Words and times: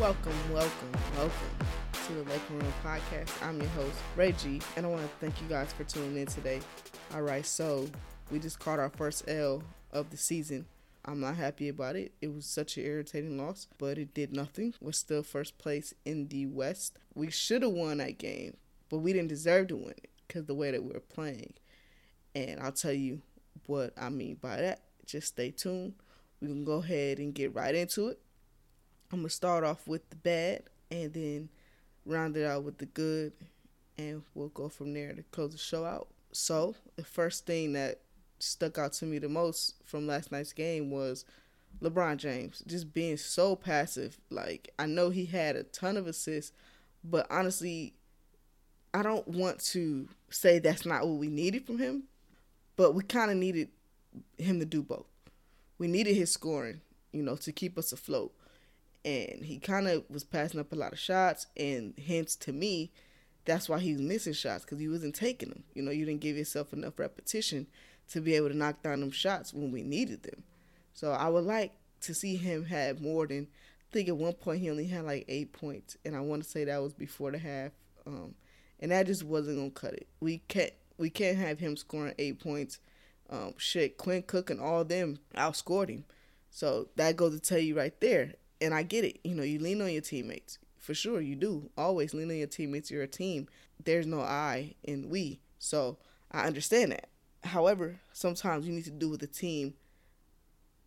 Welcome, 0.00 0.32
welcome, 0.52 0.92
welcome 1.16 1.66
to 2.06 2.12
the 2.14 2.22
Laker 2.24 2.54
Room 2.54 2.72
Podcast. 2.84 3.30
I'm 3.46 3.60
your 3.60 3.70
host, 3.70 3.96
Ray 4.16 4.32
G, 4.32 4.60
and 4.76 4.84
I 4.84 4.88
want 4.88 5.02
to 5.02 5.08
thank 5.20 5.40
you 5.40 5.46
guys 5.48 5.72
for 5.72 5.84
tuning 5.84 6.16
in 6.16 6.26
today. 6.26 6.60
All 7.14 7.22
right, 7.22 7.46
so 7.46 7.86
we 8.30 8.40
just 8.40 8.58
caught 8.58 8.80
our 8.80 8.90
first 8.90 9.24
L 9.28 9.62
of 9.92 10.10
the 10.10 10.16
season. 10.16 10.66
I'm 11.04 11.20
not 11.20 11.36
happy 11.36 11.68
about 11.68 11.94
it. 11.94 12.12
It 12.20 12.34
was 12.34 12.44
such 12.44 12.76
an 12.76 12.84
irritating 12.84 13.38
loss, 13.38 13.68
but 13.78 13.96
it 13.96 14.12
did 14.14 14.32
nothing. 14.32 14.74
We're 14.80 14.92
still 14.92 15.22
first 15.22 15.58
place 15.58 15.94
in 16.04 16.26
the 16.26 16.46
West. 16.46 16.98
We 17.14 17.30
should 17.30 17.62
have 17.62 17.72
won 17.72 17.98
that 17.98 18.18
game, 18.18 18.56
but 18.90 18.98
we 18.98 19.12
didn't 19.12 19.28
deserve 19.28 19.68
to 19.68 19.76
win 19.76 19.90
it 19.90 20.10
because 20.26 20.46
the 20.46 20.54
way 20.54 20.72
that 20.72 20.82
we 20.82 20.92
were 20.92 21.00
playing. 21.00 21.54
And 22.34 22.58
I'll 22.60 22.72
tell 22.72 22.92
you 22.92 23.22
what 23.66 23.92
I 23.96 24.08
mean 24.08 24.38
by 24.40 24.56
that. 24.56 24.80
Just 25.06 25.28
stay 25.28 25.52
tuned. 25.52 25.94
We 26.40 26.48
can 26.48 26.64
go 26.64 26.78
ahead 26.78 27.18
and 27.18 27.32
get 27.32 27.54
right 27.54 27.74
into 27.74 28.08
it. 28.08 28.18
I'm 29.12 29.20
gonna 29.20 29.30
start 29.30 29.64
off 29.64 29.86
with 29.86 30.08
the 30.10 30.16
bad 30.16 30.64
and 30.90 31.12
then 31.12 31.48
round 32.04 32.36
it 32.36 32.44
out 32.44 32.64
with 32.64 32.78
the 32.78 32.86
good, 32.86 33.32
and 33.96 34.22
we'll 34.34 34.48
go 34.48 34.68
from 34.68 34.92
there 34.92 35.12
to 35.12 35.22
close 35.24 35.52
the 35.52 35.58
show 35.58 35.84
out. 35.84 36.08
So, 36.32 36.74
the 36.96 37.04
first 37.04 37.46
thing 37.46 37.72
that 37.74 38.00
stuck 38.38 38.78
out 38.78 38.92
to 38.94 39.06
me 39.06 39.18
the 39.18 39.28
most 39.28 39.76
from 39.84 40.06
last 40.06 40.32
night's 40.32 40.52
game 40.52 40.90
was 40.90 41.24
LeBron 41.80 42.16
James 42.16 42.62
just 42.66 42.92
being 42.92 43.16
so 43.16 43.56
passive. 43.56 44.18
Like, 44.30 44.72
I 44.78 44.86
know 44.86 45.10
he 45.10 45.26
had 45.26 45.56
a 45.56 45.62
ton 45.62 45.96
of 45.96 46.06
assists, 46.06 46.52
but 47.02 47.26
honestly, 47.30 47.94
I 48.92 49.02
don't 49.02 49.26
want 49.26 49.60
to 49.66 50.08
say 50.30 50.58
that's 50.58 50.86
not 50.86 51.06
what 51.06 51.18
we 51.18 51.28
needed 51.28 51.66
from 51.66 51.78
him, 51.78 52.04
but 52.76 52.94
we 52.94 53.02
kind 53.02 53.30
of 53.30 53.36
needed 53.36 53.68
him 54.38 54.60
to 54.60 54.66
do 54.66 54.82
both. 54.82 55.06
We 55.78 55.88
needed 55.88 56.14
his 56.14 56.32
scoring, 56.32 56.80
you 57.12 57.22
know, 57.22 57.36
to 57.36 57.52
keep 57.52 57.76
us 57.78 57.92
afloat 57.92 58.32
and 59.04 59.44
he 59.44 59.58
kind 59.58 59.86
of 59.86 60.04
was 60.08 60.24
passing 60.24 60.60
up 60.60 60.72
a 60.72 60.76
lot 60.76 60.92
of 60.92 60.98
shots, 60.98 61.46
and 61.56 61.94
hence 62.06 62.36
to 62.36 62.52
me, 62.52 62.90
that's 63.44 63.68
why 63.68 63.78
he 63.78 63.92
was 63.92 64.00
missing 64.00 64.32
shots 64.32 64.64
because 64.64 64.78
he 64.78 64.88
wasn't 64.88 65.14
taking 65.14 65.50
them. 65.50 65.64
You 65.74 65.82
know, 65.82 65.90
you 65.90 66.06
didn't 66.06 66.22
give 66.22 66.36
yourself 66.36 66.72
enough 66.72 66.98
repetition 66.98 67.66
to 68.10 68.20
be 68.20 68.34
able 68.34 68.48
to 68.48 68.56
knock 68.56 68.82
down 68.82 69.00
them 69.00 69.10
shots 69.10 69.52
when 69.52 69.70
we 69.70 69.82
needed 69.82 70.22
them. 70.22 70.42
So 70.94 71.12
I 71.12 71.28
would 71.28 71.44
like 71.44 71.72
to 72.02 72.14
see 72.14 72.36
him 72.36 72.64
have 72.66 73.00
more 73.00 73.26
than. 73.26 73.48
I 73.90 73.92
think 73.94 74.08
at 74.08 74.16
one 74.16 74.32
point 74.32 74.60
he 74.60 74.70
only 74.70 74.86
had 74.86 75.04
like 75.04 75.24
eight 75.28 75.52
points, 75.52 75.96
and 76.04 76.16
I 76.16 76.20
want 76.20 76.42
to 76.42 76.48
say 76.48 76.64
that 76.64 76.82
was 76.82 76.94
before 76.94 77.30
the 77.30 77.38
half. 77.38 77.72
Um, 78.06 78.34
and 78.80 78.90
that 78.90 79.06
just 79.06 79.22
wasn't 79.22 79.58
gonna 79.58 79.70
cut 79.70 79.94
it. 79.94 80.08
We 80.20 80.38
can't 80.48 80.72
we 80.98 81.10
can't 81.10 81.38
have 81.38 81.58
him 81.58 81.76
scoring 81.76 82.14
eight 82.18 82.40
points. 82.40 82.78
Um, 83.30 83.54
shit, 83.56 83.96
Quinn 83.96 84.22
Cook 84.22 84.50
and 84.50 84.60
all 84.60 84.84
them 84.84 85.18
outscored 85.36 85.90
him. 85.90 86.04
So 86.50 86.88
that 86.96 87.16
goes 87.16 87.34
to 87.34 87.40
tell 87.40 87.58
you 87.58 87.76
right 87.76 87.98
there 88.00 88.34
and 88.60 88.74
I 88.74 88.82
get 88.82 89.04
it. 89.04 89.20
You 89.24 89.34
know, 89.34 89.42
you 89.42 89.58
lean 89.58 89.80
on 89.80 89.92
your 89.92 90.02
teammates. 90.02 90.58
For 90.78 90.94
sure, 90.94 91.20
you 91.20 91.34
do. 91.34 91.70
Always 91.78 92.12
lean 92.14 92.30
on 92.30 92.36
your 92.36 92.46
teammates. 92.46 92.90
You're 92.90 93.02
a 93.02 93.08
team. 93.08 93.48
There's 93.82 94.06
no 94.06 94.20
I 94.20 94.74
in 94.82 95.08
we. 95.08 95.40
So 95.58 95.98
I 96.30 96.46
understand 96.46 96.92
that. 96.92 97.08
However, 97.42 98.00
sometimes 98.12 98.66
you 98.66 98.72
need 98.72 98.84
to 98.84 98.90
do 98.90 99.10
what 99.10 99.20
the 99.20 99.26
team 99.26 99.74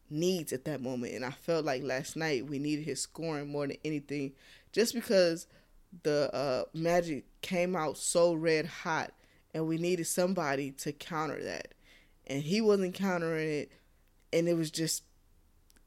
needs 0.09 0.53
at 0.53 0.65
that 0.65 0.81
moment. 0.81 1.13
And 1.13 1.25
I 1.25 1.31
felt 1.31 1.65
like 1.65 1.83
last 1.83 2.15
night 2.15 2.47
we 2.47 2.59
needed 2.59 2.85
his 2.85 3.01
scoring 3.01 3.49
more 3.49 3.67
than 3.67 3.77
anything. 3.83 4.33
Just 4.71 4.93
because 4.93 5.47
the 6.03 6.33
uh, 6.33 6.65
Magic 6.73 7.25
came 7.41 7.75
out 7.75 7.97
so 7.97 8.33
red 8.33 8.65
hot 8.65 9.13
and 9.53 9.67
we 9.67 9.77
needed 9.77 10.07
somebody 10.07 10.71
to 10.71 10.91
counter 10.91 11.43
that. 11.43 11.73
And 12.27 12.43
he 12.43 12.61
wasn't 12.61 12.93
countering 12.93 13.49
it. 13.49 13.71
And 14.33 14.47
it 14.47 14.55
was 14.55 14.69
just 14.69 15.03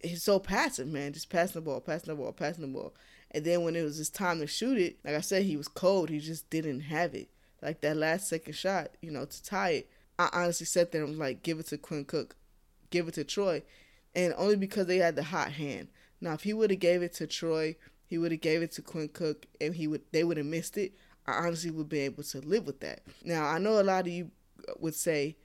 he's 0.02 0.22
so 0.22 0.38
passive, 0.38 0.88
man. 0.88 1.12
Just 1.12 1.30
passing 1.30 1.60
the 1.60 1.64
ball, 1.64 1.80
passing 1.80 2.14
the 2.14 2.20
ball, 2.20 2.32
passing 2.32 2.62
the 2.62 2.68
ball. 2.68 2.94
And 3.30 3.44
then 3.44 3.62
when 3.62 3.76
it 3.76 3.82
was 3.82 3.96
his 3.96 4.10
time 4.10 4.40
to 4.40 4.46
shoot 4.46 4.78
it, 4.78 4.98
like 5.04 5.14
I 5.14 5.20
said, 5.20 5.44
he 5.44 5.56
was 5.56 5.68
cold. 5.68 6.10
He 6.10 6.18
just 6.18 6.50
didn't 6.50 6.80
have 6.80 7.14
it. 7.14 7.28
Like 7.62 7.80
that 7.82 7.96
last 7.96 8.28
second 8.28 8.54
shot, 8.54 8.90
you 9.00 9.10
know, 9.10 9.24
to 9.24 9.42
tie 9.42 9.70
it. 9.70 9.90
I 10.18 10.28
honestly 10.32 10.66
sat 10.66 10.92
there 10.92 11.02
and 11.02 11.10
was 11.10 11.18
like, 11.18 11.42
give 11.42 11.58
it 11.58 11.66
to 11.68 11.78
Quinn 11.78 12.04
Cook, 12.04 12.36
give 12.90 13.08
it 13.08 13.14
to 13.14 13.24
Troy, 13.24 13.62
and 14.14 14.34
only 14.36 14.56
because 14.56 14.86
they 14.86 14.98
had 14.98 15.16
the 15.16 15.22
hot 15.22 15.52
hand. 15.52 15.88
Now, 16.20 16.34
if 16.34 16.42
he 16.42 16.52
would 16.52 16.70
have 16.70 16.80
gave 16.80 17.02
it 17.02 17.14
to 17.14 17.26
Troy, 17.26 17.76
he 18.06 18.18
would 18.18 18.32
have 18.32 18.40
gave 18.40 18.62
it 18.62 18.72
to 18.72 18.82
Quinn 18.82 19.08
Cook, 19.08 19.46
and 19.60 19.74
he 19.74 19.86
would 19.86 20.02
they 20.12 20.24
would 20.24 20.36
have 20.36 20.46
missed 20.46 20.76
it. 20.76 20.92
I 21.26 21.32
honestly 21.32 21.70
would 21.70 21.88
be 21.88 22.00
able 22.00 22.22
to 22.24 22.40
live 22.40 22.66
with 22.66 22.80
that. 22.80 23.02
Now, 23.24 23.46
I 23.46 23.58
know 23.58 23.80
a 23.80 23.82
lot 23.82 24.06
of 24.06 24.08
you 24.08 24.30
would 24.78 24.94
say, 24.94 25.36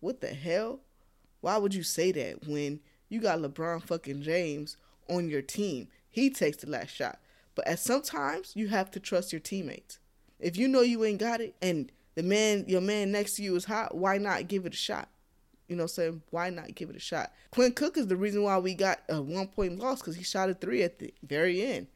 "What 0.00 0.20
the 0.20 0.28
hell? 0.28 0.80
Why 1.40 1.58
would 1.58 1.74
you 1.74 1.82
say 1.82 2.12
that 2.12 2.46
when?" 2.48 2.80
You 3.14 3.20
got 3.20 3.38
LeBron 3.38 3.82
fucking 3.84 4.22
James 4.22 4.76
on 5.08 5.30
your 5.30 5.40
team. 5.40 5.86
He 6.10 6.30
takes 6.30 6.58
the 6.58 6.68
last 6.68 6.90
shot. 6.90 7.20
But 7.54 7.68
at 7.68 7.78
sometimes 7.78 8.52
you 8.56 8.68
have 8.68 8.90
to 8.90 9.00
trust 9.00 9.32
your 9.32 9.40
teammates. 9.40 10.00
If 10.40 10.56
you 10.56 10.66
know 10.66 10.80
you 10.80 11.04
ain't 11.04 11.20
got 11.20 11.40
it 11.40 11.54
and 11.62 11.92
the 12.16 12.24
man 12.24 12.64
your 12.66 12.80
man 12.80 13.12
next 13.12 13.36
to 13.36 13.42
you 13.42 13.54
is 13.54 13.66
hot, 13.66 13.96
why 13.96 14.18
not 14.18 14.48
give 14.48 14.66
it 14.66 14.74
a 14.74 14.76
shot? 14.76 15.08
You 15.68 15.76
know 15.76 15.84
what 15.84 15.92
I'm 15.92 15.94
saying? 15.94 16.22
Why 16.30 16.50
not 16.50 16.74
give 16.74 16.90
it 16.90 16.96
a 16.96 17.00
shot? 17.00 17.32
Quinn 17.52 17.72
Cook 17.72 17.96
is 17.96 18.08
the 18.08 18.16
reason 18.16 18.42
why 18.42 18.58
we 18.58 18.74
got 18.74 19.00
a 19.08 19.22
one 19.22 19.46
point 19.46 19.78
loss 19.78 20.00
because 20.00 20.16
he 20.16 20.24
shot 20.24 20.50
a 20.50 20.54
three 20.54 20.82
at 20.82 20.98
the 20.98 21.14
very 21.22 21.64
end. 21.64 21.86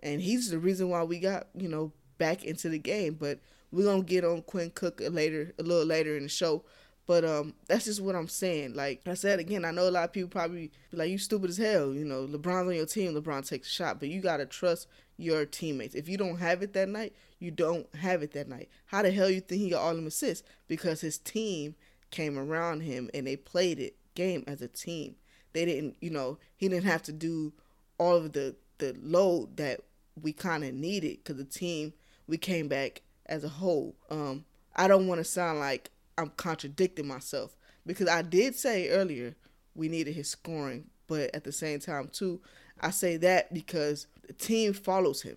And 0.00 0.20
he's 0.20 0.48
the 0.48 0.60
reason 0.60 0.88
why 0.90 1.02
we 1.02 1.18
got, 1.18 1.48
you 1.54 1.68
know, 1.68 1.92
back 2.18 2.44
into 2.44 2.68
the 2.68 2.78
game. 2.78 3.14
But 3.14 3.40
we're 3.72 3.84
gonna 3.84 4.02
get 4.02 4.24
on 4.24 4.42
Quinn 4.42 4.70
Cook 4.74 5.02
later 5.10 5.52
a 5.58 5.62
little 5.64 5.84
later 5.84 6.16
in 6.16 6.22
the 6.22 6.28
show. 6.28 6.64
But 7.08 7.24
um, 7.24 7.54
that's 7.66 7.86
just 7.86 8.02
what 8.02 8.14
I'm 8.14 8.28
saying. 8.28 8.74
Like 8.74 9.00
I 9.06 9.14
said 9.14 9.40
again, 9.40 9.64
I 9.64 9.70
know 9.70 9.88
a 9.88 9.90
lot 9.90 10.04
of 10.04 10.12
people 10.12 10.28
probably 10.28 10.70
like, 10.92 11.08
"You 11.08 11.16
stupid 11.16 11.48
as 11.48 11.56
hell." 11.56 11.94
You 11.94 12.04
know, 12.04 12.26
LeBron's 12.26 12.68
on 12.68 12.74
your 12.74 12.84
team. 12.84 13.14
LeBron 13.14 13.48
takes 13.48 13.66
a 13.66 13.70
shot, 13.70 13.98
but 13.98 14.10
you 14.10 14.20
gotta 14.20 14.44
trust 14.44 14.88
your 15.16 15.46
teammates. 15.46 15.94
If 15.94 16.06
you 16.06 16.18
don't 16.18 16.36
have 16.36 16.62
it 16.62 16.74
that 16.74 16.90
night, 16.90 17.14
you 17.38 17.50
don't 17.50 17.92
have 17.96 18.22
it 18.22 18.32
that 18.34 18.46
night. 18.46 18.68
How 18.84 19.00
the 19.00 19.10
hell 19.10 19.30
you 19.30 19.40
think 19.40 19.62
he 19.62 19.70
got 19.70 19.80
all 19.80 19.94
them 19.94 20.06
assists? 20.06 20.46
Because 20.68 21.00
his 21.00 21.16
team 21.16 21.76
came 22.10 22.38
around 22.38 22.82
him 22.82 23.08
and 23.14 23.26
they 23.26 23.36
played 23.36 23.78
it 23.78 23.96
game 24.14 24.44
as 24.46 24.60
a 24.60 24.68
team. 24.68 25.16
They 25.54 25.64
didn't, 25.64 25.96
you 26.02 26.10
know, 26.10 26.36
he 26.58 26.68
didn't 26.68 26.84
have 26.84 27.02
to 27.04 27.12
do 27.12 27.54
all 27.96 28.16
of 28.16 28.34
the 28.34 28.54
the 28.76 28.94
load 29.02 29.56
that 29.56 29.80
we 30.20 30.34
kind 30.34 30.62
of 30.62 30.74
needed 30.74 31.20
because 31.24 31.36
the 31.36 31.44
team 31.44 31.94
we 32.26 32.36
came 32.36 32.68
back 32.68 33.00
as 33.24 33.44
a 33.44 33.48
whole. 33.48 33.94
Um, 34.10 34.44
I 34.76 34.88
don't 34.88 35.06
want 35.06 35.20
to 35.20 35.24
sound 35.24 35.58
like 35.58 35.90
I'm 36.18 36.30
contradicting 36.36 37.06
myself 37.06 37.56
because 37.86 38.08
I 38.08 38.22
did 38.22 38.56
say 38.56 38.88
earlier 38.90 39.36
we 39.74 39.88
needed 39.88 40.14
his 40.14 40.28
scoring, 40.28 40.86
but 41.06 41.34
at 41.34 41.44
the 41.44 41.52
same 41.52 41.78
time 41.78 42.08
too, 42.12 42.40
I 42.80 42.90
say 42.90 43.16
that 43.18 43.54
because 43.54 44.06
the 44.26 44.32
team 44.32 44.72
follows 44.72 45.22
him. 45.22 45.36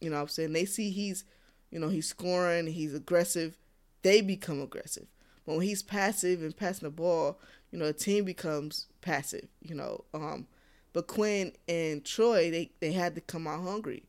You 0.00 0.10
know 0.10 0.16
what 0.16 0.22
I'm 0.22 0.28
saying? 0.28 0.52
They 0.52 0.66
see 0.66 0.90
he's, 0.90 1.24
you 1.70 1.78
know, 1.78 1.88
he's 1.88 2.08
scoring, 2.08 2.66
he's 2.66 2.94
aggressive, 2.94 3.56
they 4.02 4.20
become 4.20 4.60
aggressive. 4.60 5.06
But 5.46 5.56
when 5.56 5.66
he's 5.66 5.82
passive 5.82 6.42
and 6.42 6.56
passing 6.56 6.86
the 6.86 6.90
ball, 6.90 7.40
you 7.70 7.78
know, 7.78 7.86
the 7.86 7.92
team 7.94 8.24
becomes 8.24 8.86
passive, 9.00 9.48
you 9.62 9.74
know. 9.74 10.04
Um 10.12 10.46
but 10.92 11.06
Quinn 11.06 11.52
and 11.68 12.04
Troy, 12.04 12.50
they, 12.50 12.70
they 12.80 12.92
had 12.92 13.14
to 13.14 13.22
come 13.22 13.46
out 13.46 13.62
hungry. 13.62 14.02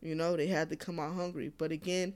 You 0.00 0.14
know, 0.14 0.36
they 0.36 0.46
had 0.46 0.70
to 0.70 0.76
come 0.76 1.00
out 1.00 1.14
hungry. 1.14 1.50
But 1.56 1.72
again, 1.72 2.14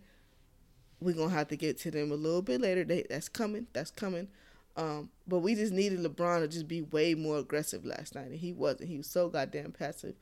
we're 1.03 1.15
gonna 1.15 1.31
have 1.31 1.49
to 1.49 1.57
get 1.57 1.79
to 1.81 1.91
them 1.91 2.13
a 2.13 2.17
little 2.17 2.43
bit 2.43 2.61
later. 2.61 2.85
They, 2.85 3.05
that's 3.09 3.29
coming. 3.29 3.67
That's 3.73 3.91
coming. 3.91 4.29
Um, 4.77 5.11
but 5.29 5.41
we 5.41 5.55
just 5.55 5.73
needed 5.73 6.01
LeBron 6.01 6.41
to 6.41 6.49
just 6.49 6.67
be 6.67 6.83
way 6.83 7.15
more 7.15 7.39
aggressive 7.39 7.85
last 7.85 8.15
night, 8.15 8.29
and 8.29 8.39
he 8.39 8.53
wasn't. 8.53 8.89
He 8.89 8.97
was 8.97 9.07
so 9.07 9.29
goddamn 9.29 9.73
passive, 9.73 10.15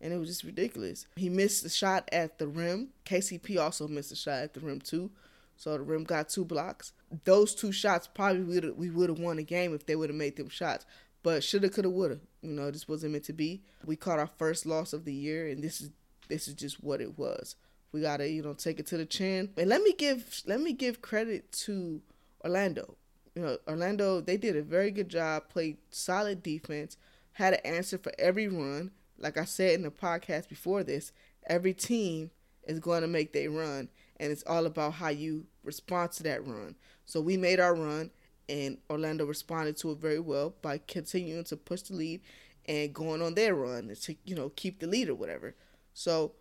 and 0.00 0.12
it 0.12 0.18
was 0.18 0.28
just 0.28 0.44
ridiculous. 0.44 1.06
He 1.16 1.28
missed 1.28 1.62
the 1.62 1.68
shot 1.68 2.08
at 2.12 2.38
the 2.38 2.46
rim. 2.46 2.88
KCP 3.04 3.60
also 3.60 3.88
missed 3.88 4.12
a 4.12 4.16
shot 4.16 4.42
at 4.42 4.54
the 4.54 4.60
rim 4.60 4.80
too, 4.80 5.10
so 5.56 5.72
the 5.76 5.82
rim 5.82 6.04
got 6.04 6.28
two 6.28 6.44
blocks. 6.44 6.92
Those 7.24 7.54
two 7.54 7.72
shots 7.72 8.06
probably 8.06 8.42
would 8.42 8.78
we 8.78 8.90
would 8.90 9.08
have 9.08 9.18
won 9.18 9.36
the 9.36 9.44
game 9.44 9.74
if 9.74 9.86
they 9.86 9.96
would 9.96 10.10
have 10.10 10.16
made 10.16 10.36
them 10.36 10.48
shots. 10.48 10.86
But 11.22 11.42
shoulda, 11.42 11.68
coulda, 11.68 11.90
woulda. 11.90 12.20
You 12.42 12.50
know, 12.50 12.70
this 12.70 12.86
wasn't 12.86 13.12
meant 13.12 13.24
to 13.24 13.32
be. 13.32 13.62
We 13.84 13.96
caught 13.96 14.20
our 14.20 14.28
first 14.28 14.66
loss 14.66 14.92
of 14.92 15.04
the 15.04 15.12
year, 15.12 15.48
and 15.48 15.64
this 15.64 15.80
is 15.80 15.90
this 16.28 16.46
is 16.46 16.54
just 16.54 16.82
what 16.82 17.00
it 17.00 17.18
was. 17.18 17.56
We 17.92 18.00
gotta, 18.00 18.28
you 18.28 18.42
know, 18.42 18.52
take 18.52 18.78
it 18.80 18.86
to 18.88 18.96
the 18.96 19.06
chin. 19.06 19.50
And 19.56 19.68
let 19.68 19.82
me 19.82 19.94
give 19.94 20.42
let 20.46 20.60
me 20.60 20.72
give 20.72 21.00
credit 21.00 21.50
to 21.64 22.00
Orlando. 22.44 22.96
You 23.34 23.42
know, 23.42 23.58
Orlando, 23.68 24.20
they 24.20 24.36
did 24.36 24.56
a 24.56 24.62
very 24.62 24.90
good 24.90 25.08
job, 25.08 25.48
played 25.48 25.76
solid 25.90 26.42
defense, 26.42 26.96
had 27.32 27.54
an 27.54 27.60
answer 27.64 27.98
for 27.98 28.12
every 28.18 28.48
run. 28.48 28.90
Like 29.18 29.36
I 29.38 29.44
said 29.44 29.74
in 29.74 29.82
the 29.82 29.90
podcast 29.90 30.48
before 30.48 30.82
this, 30.82 31.12
every 31.46 31.74
team 31.74 32.30
is 32.64 32.80
going 32.80 33.02
to 33.02 33.08
make 33.08 33.32
their 33.32 33.50
run, 33.50 33.88
and 34.18 34.32
it's 34.32 34.44
all 34.46 34.66
about 34.66 34.94
how 34.94 35.08
you 35.08 35.46
respond 35.64 36.12
to 36.12 36.22
that 36.24 36.46
run. 36.46 36.74
So 37.04 37.20
we 37.20 37.36
made 37.36 37.60
our 37.60 37.74
run, 37.74 38.10
and 38.48 38.78
Orlando 38.90 39.24
responded 39.24 39.76
to 39.78 39.92
it 39.92 39.98
very 39.98 40.20
well 40.20 40.54
by 40.62 40.78
continuing 40.86 41.44
to 41.44 41.56
push 41.56 41.82
the 41.82 41.94
lead 41.94 42.20
and 42.66 42.92
going 42.92 43.22
on 43.22 43.34
their 43.34 43.54
run 43.54 43.94
to 43.94 44.16
you 44.24 44.34
know 44.34 44.50
keep 44.56 44.80
the 44.80 44.86
lead 44.86 45.08
or 45.08 45.14
whatever. 45.14 45.54
So 45.94 46.32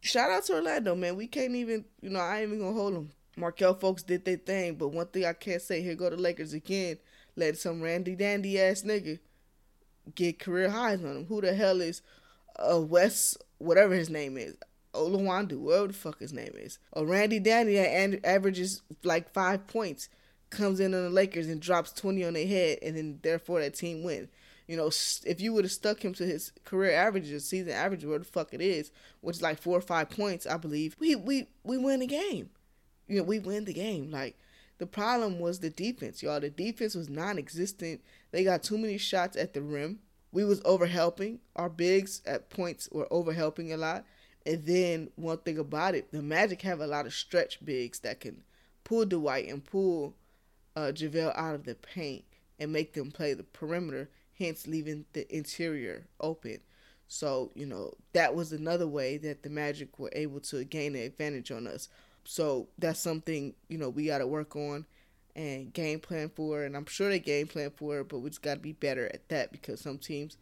shout 0.00 0.30
out 0.30 0.44
to 0.44 0.54
Orlando, 0.54 0.94
man. 0.94 1.16
We 1.16 1.26
can't 1.26 1.54
even, 1.54 1.84
you 2.00 2.10
know, 2.10 2.20
I 2.20 2.40
ain't 2.40 2.48
even 2.48 2.60
gonna 2.60 2.72
hold 2.72 2.94
them. 2.94 3.10
Markelle 3.36 3.74
Fultz 3.74 4.04
did 4.04 4.24
their 4.24 4.36
thing, 4.36 4.74
but 4.74 4.88
one 4.88 5.06
thing 5.06 5.24
I 5.24 5.32
can't 5.32 5.62
say, 5.62 5.80
here 5.80 5.94
go 5.94 6.10
the 6.10 6.16
Lakers 6.16 6.52
again. 6.52 6.98
Let 7.36 7.56
some 7.56 7.80
Randy 7.80 8.16
Dandy 8.16 8.60
ass 8.60 8.82
nigga 8.82 9.20
get 10.14 10.40
career 10.40 10.70
highs 10.70 11.04
on 11.04 11.16
him. 11.18 11.24
Who 11.26 11.40
the 11.40 11.54
hell 11.54 11.80
is 11.80 12.02
uh, 12.58 12.80
Wes 12.80 13.36
whatever 13.58 13.94
his 13.94 14.10
name 14.10 14.36
is. 14.36 14.56
Oluwandu, 14.94 15.58
whatever 15.58 15.88
the 15.88 15.92
fuck 15.92 16.18
his 16.18 16.32
name 16.32 16.52
is. 16.54 16.78
Or 16.92 17.06
Randy 17.06 17.38
Dandy 17.38 17.74
that 17.74 18.20
averages 18.24 18.82
like 19.04 19.32
five 19.32 19.66
points, 19.66 20.08
comes 20.50 20.80
in 20.80 20.94
on 20.94 21.04
the 21.04 21.10
Lakers 21.10 21.48
and 21.48 21.60
drops 21.60 21.92
20 21.92 22.24
on 22.24 22.32
their 22.32 22.46
head, 22.46 22.78
and 22.82 22.96
then 22.96 23.18
therefore 23.22 23.60
that 23.60 23.74
team 23.74 24.02
win. 24.02 24.28
You 24.68 24.76
know, 24.76 24.90
if 25.24 25.40
you 25.40 25.52
would 25.54 25.64
have 25.64 25.72
stuck 25.72 26.04
him 26.04 26.12
to 26.14 26.26
his 26.26 26.52
career 26.64 26.92
averages, 26.92 27.48
season 27.48 27.72
average, 27.72 28.04
where 28.04 28.18
the 28.18 28.24
fuck 28.24 28.52
it 28.52 28.60
is, 28.60 28.92
which 29.22 29.36
is 29.36 29.42
like 29.42 29.58
four 29.60 29.78
or 29.78 29.80
five 29.80 30.10
points, 30.10 30.46
I 30.46 30.58
believe, 30.58 30.94
we 31.00 31.16
we 31.16 31.48
we 31.64 31.78
win 31.78 32.00
the 32.00 32.06
game. 32.06 32.50
You 33.08 33.16
know, 33.16 33.22
we 33.24 33.38
win 33.38 33.64
the 33.64 33.72
game. 33.72 34.10
Like 34.10 34.38
the 34.76 34.86
problem 34.86 35.40
was 35.40 35.58
the 35.58 35.70
defense, 35.70 36.22
y'all. 36.22 36.38
The 36.38 36.50
defense 36.50 36.94
was 36.94 37.08
non-existent. 37.08 38.02
They 38.30 38.44
got 38.44 38.62
too 38.62 38.78
many 38.78 38.98
shots 38.98 39.36
at 39.36 39.54
the 39.54 39.62
rim. 39.62 40.00
We 40.32 40.44
was 40.44 40.60
overhelping. 40.60 41.38
Our 41.56 41.70
bigs 41.70 42.20
at 42.26 42.50
points 42.50 42.88
were 42.92 43.08
overhelping 43.10 43.72
a 43.72 43.78
lot. 43.78 44.04
And 44.44 44.64
then 44.64 45.10
one 45.16 45.38
thing 45.38 45.58
about 45.58 45.94
it, 45.94 46.12
the 46.12 46.22
Magic 46.22 46.62
have 46.62 46.80
a 46.80 46.86
lot 46.86 47.06
of 47.06 47.14
stretch 47.14 47.64
bigs 47.64 48.00
that 48.00 48.20
can 48.20 48.44
pull 48.84 49.04
Dwight 49.06 49.48
and 49.48 49.64
pull 49.64 50.14
uh, 50.76 50.92
JaVale 50.92 51.36
out 51.36 51.54
of 51.54 51.64
the 51.64 51.74
paint 51.74 52.24
and 52.58 52.72
make 52.72 52.92
them 52.92 53.10
play 53.10 53.34
the 53.34 53.42
perimeter, 53.42 54.10
hence 54.38 54.66
leaving 54.66 55.04
the 55.12 55.34
interior 55.34 56.06
open. 56.20 56.58
So, 57.08 57.50
you 57.54 57.66
know, 57.66 57.94
that 58.12 58.34
was 58.34 58.52
another 58.52 58.86
way 58.86 59.16
that 59.18 59.42
the 59.42 59.50
Magic 59.50 59.98
were 59.98 60.12
able 60.12 60.40
to 60.40 60.64
gain 60.64 60.94
an 60.94 61.02
advantage 61.02 61.50
on 61.50 61.66
us. 61.66 61.88
So 62.24 62.68
that's 62.78 63.00
something, 63.00 63.54
you 63.68 63.78
know, 63.78 63.88
we 63.88 64.06
got 64.06 64.18
to 64.18 64.26
work 64.26 64.54
on 64.54 64.84
and 65.34 65.72
game 65.72 66.00
plan 66.00 66.30
for. 66.34 66.64
And 66.64 66.76
I'm 66.76 66.84
sure 66.86 67.08
they 67.08 67.18
game 67.18 67.46
plan 67.46 67.70
for 67.74 68.00
it, 68.00 68.08
but 68.08 68.18
we 68.18 68.28
just 68.28 68.42
got 68.42 68.54
to 68.54 68.60
be 68.60 68.72
better 68.72 69.06
at 69.06 69.28
that 69.30 69.52
because 69.52 69.80
some 69.80 69.98
teams 69.98 70.36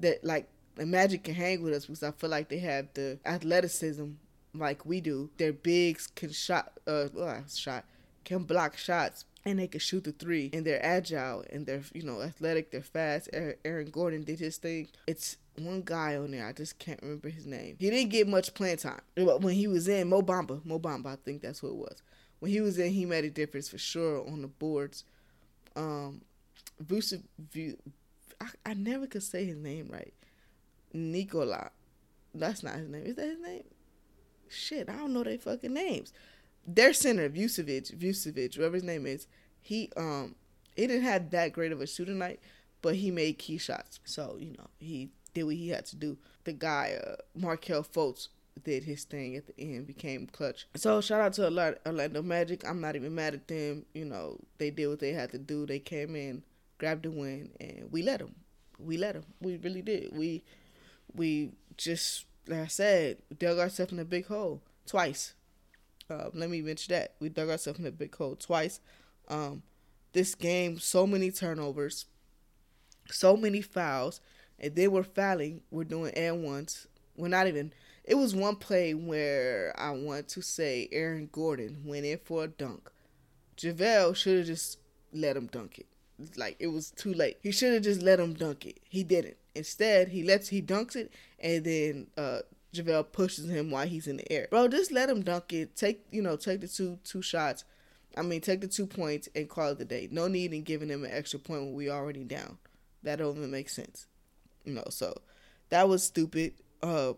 that, 0.00 0.24
like, 0.24 0.48
the 0.76 0.86
Magic 0.86 1.24
can 1.24 1.34
hang 1.34 1.62
with 1.62 1.74
us 1.74 1.86
because 1.86 2.02
I 2.02 2.12
feel 2.12 2.30
like 2.30 2.48
they 2.48 2.58
have 2.58 2.88
the 2.94 3.18
athleticism 3.24 4.10
like 4.54 4.86
we 4.86 5.00
do. 5.00 5.30
Their 5.36 5.52
bigs 5.52 6.06
can 6.06 6.30
shot, 6.30 6.72
uh, 6.86 7.08
well, 7.12 7.42
shot, 7.52 7.84
can 8.24 8.44
block 8.44 8.76
shots 8.76 9.24
and 9.46 9.58
they 9.58 9.66
can 9.66 9.80
shoot 9.80 10.04
the 10.04 10.12
three 10.12 10.50
and 10.52 10.64
they're 10.66 10.84
agile 10.84 11.44
and 11.50 11.66
they're 11.66 11.82
you 11.92 12.02
know 12.02 12.22
athletic 12.22 12.70
they're 12.70 12.82
fast. 12.82 13.28
Aaron 13.64 13.90
gordon 13.90 14.22
did 14.22 14.38
his 14.38 14.56
thing. 14.56 14.88
It's 15.06 15.36
one 15.56 15.82
guy 15.84 16.16
on 16.16 16.32
there 16.32 16.44
i 16.44 16.52
just 16.52 16.80
can't 16.80 17.00
remember 17.02 17.28
his 17.28 17.46
name. 17.46 17.76
He 17.78 17.90
didn't 17.90 18.10
get 18.10 18.26
much 18.26 18.54
playing 18.54 18.78
time. 18.78 19.00
But 19.14 19.40
when 19.42 19.54
he 19.54 19.66
was 19.66 19.88
in 19.88 20.08
mo 20.08 20.22
bamba 20.22 20.64
mo 20.64 20.78
bamba 20.78 21.12
i 21.12 21.16
think 21.16 21.42
that's 21.42 21.62
what 21.62 21.70
it 21.70 21.76
was. 21.76 22.02
When 22.40 22.50
he 22.50 22.60
was 22.60 22.78
in 22.78 22.92
he 22.92 23.04
made 23.04 23.24
a 23.24 23.30
difference 23.30 23.68
for 23.68 23.78
sure 23.78 24.26
on 24.26 24.42
the 24.42 24.48
boards. 24.48 25.04
Um 25.76 26.22
Vucev, 26.82 27.22
I, 28.40 28.46
I 28.66 28.74
never 28.74 29.06
could 29.06 29.22
say 29.22 29.44
his 29.44 29.56
name 29.56 29.88
right. 29.90 30.14
Nikola 30.92 31.70
that's 32.36 32.64
not 32.64 32.74
his 32.76 32.88
name. 32.88 33.04
Is 33.06 33.14
that 33.14 33.26
his 33.28 33.40
name? 33.40 33.64
Shit 34.48 34.88
i 34.88 34.92
don't 34.92 35.12
know 35.12 35.24
their 35.24 35.38
fucking 35.38 35.72
names 35.72 36.12
their 36.66 36.92
center, 36.92 37.28
Vucevic, 37.28 37.96
Vucevic, 37.96 38.56
whatever 38.56 38.74
his 38.74 38.84
name 38.84 39.06
is, 39.06 39.26
he 39.60 39.90
um 39.96 40.34
he 40.76 40.86
didn't 40.86 41.04
have 41.04 41.30
that 41.30 41.52
great 41.52 41.72
of 41.72 41.80
a 41.80 41.86
shooting 41.86 42.18
night, 42.18 42.40
but 42.82 42.96
he 42.96 43.10
made 43.10 43.38
key 43.38 43.58
shots. 43.58 44.00
So, 44.04 44.36
you 44.38 44.52
know, 44.58 44.68
he 44.78 45.10
did 45.32 45.44
what 45.44 45.54
he 45.54 45.68
had 45.68 45.86
to 45.86 45.96
do. 45.96 46.18
The 46.44 46.52
guy, 46.52 46.98
uh, 47.04 47.16
Markelle 47.34 47.84
Fultz, 47.84 48.28
did 48.62 48.84
his 48.84 49.04
thing 49.04 49.36
at 49.36 49.46
the 49.46 49.54
end, 49.58 49.86
became 49.86 50.26
clutch. 50.26 50.66
So 50.76 51.00
shout 51.00 51.20
out 51.20 51.32
to 51.34 51.78
Orlando 51.86 52.22
Magic. 52.22 52.68
I'm 52.68 52.80
not 52.80 52.96
even 52.96 53.14
mad 53.14 53.34
at 53.34 53.48
them. 53.48 53.84
You 53.94 54.04
know, 54.04 54.38
they 54.58 54.70
did 54.70 54.86
what 54.88 55.00
they 55.00 55.12
had 55.12 55.30
to 55.32 55.38
do. 55.38 55.66
They 55.66 55.78
came 55.80 56.14
in, 56.14 56.42
grabbed 56.78 57.04
the 57.04 57.10
win, 57.10 57.50
and 57.60 57.88
we 57.90 58.02
let 58.02 58.20
them. 58.20 58.34
We 58.78 58.96
let 58.96 59.14
them. 59.14 59.24
We 59.40 59.56
really 59.56 59.82
did. 59.82 60.16
We 60.16 60.44
we 61.14 61.52
just 61.76 62.26
like 62.46 62.60
I 62.60 62.66
said, 62.66 63.18
dug 63.38 63.58
ourselves 63.58 63.92
in 63.92 63.98
a 63.98 64.04
big 64.04 64.26
hole 64.26 64.62
twice. 64.86 65.34
Uh, 66.10 66.28
let 66.34 66.50
me 66.50 66.60
mention 66.60 66.94
that 66.94 67.14
we 67.20 67.28
dug 67.28 67.48
ourselves 67.48 67.78
in 67.78 67.86
a 67.86 67.90
big 67.90 68.14
hole 68.14 68.36
twice. 68.36 68.80
Um, 69.28 69.62
this 70.12 70.34
game, 70.34 70.78
so 70.78 71.06
many 71.06 71.30
turnovers, 71.30 72.06
so 73.10 73.36
many 73.36 73.60
fouls, 73.60 74.20
and 74.58 74.74
they 74.74 74.88
we're 74.88 75.02
fouling. 75.02 75.62
We're 75.70 75.84
doing 75.84 76.12
and 76.14 76.44
ones. 76.44 76.86
We're 77.16 77.28
not 77.28 77.46
even. 77.46 77.72
It 78.04 78.16
was 78.16 78.34
one 78.34 78.56
play 78.56 78.92
where 78.92 79.74
I 79.78 79.90
want 79.90 80.28
to 80.28 80.42
say 80.42 80.88
Aaron 80.92 81.28
Gordon 81.32 81.82
went 81.84 82.04
in 82.04 82.18
for 82.18 82.44
a 82.44 82.48
dunk. 82.48 82.90
JaVale 83.56 84.14
should 84.14 84.38
have 84.38 84.46
just 84.46 84.78
let 85.12 85.36
him 85.36 85.46
dunk 85.46 85.78
it. 85.78 85.86
Like 86.36 86.56
it 86.58 86.68
was 86.68 86.90
too 86.90 87.14
late. 87.14 87.38
He 87.42 87.50
should 87.50 87.72
have 87.72 87.82
just 87.82 88.02
let 88.02 88.20
him 88.20 88.34
dunk 88.34 88.66
it. 88.66 88.78
He 88.88 89.02
didn't. 89.04 89.36
Instead, 89.54 90.08
he 90.08 90.22
lets 90.22 90.48
he 90.48 90.60
dunks 90.60 90.96
it, 90.96 91.12
and 91.38 91.64
then 91.64 92.06
uh, 92.16 92.40
JaVale 92.74 93.12
pushes 93.12 93.48
him 93.48 93.70
while 93.70 93.86
he's 93.86 94.06
in 94.06 94.18
the 94.18 94.32
air. 94.32 94.48
Bro, 94.50 94.68
just 94.68 94.92
let 94.92 95.08
him 95.08 95.22
dunk 95.22 95.52
it. 95.52 95.76
Take 95.76 96.04
you 96.10 96.22
know, 96.22 96.36
take 96.36 96.60
the 96.60 96.68
two 96.68 96.98
two 97.04 97.22
shots. 97.22 97.64
I 98.16 98.22
mean, 98.22 98.40
take 98.40 98.60
the 98.60 98.68
two 98.68 98.86
points 98.86 99.28
and 99.34 99.48
call 99.48 99.70
it 99.70 99.78
the 99.78 99.84
day. 99.84 100.08
No 100.10 100.28
need 100.28 100.52
in 100.52 100.62
giving 100.62 100.88
him 100.88 101.04
an 101.04 101.10
extra 101.12 101.38
point 101.38 101.62
when 101.62 101.74
we 101.74 101.90
already 101.90 102.24
down. 102.24 102.58
That 103.02 103.16
don't 103.16 103.36
even 103.36 103.50
make 103.50 103.68
sense. 103.68 104.06
You 104.64 104.74
know, 104.74 104.84
so 104.90 105.14
that 105.70 105.88
was 105.88 106.04
stupid. 106.04 106.54
Uh 106.82 107.14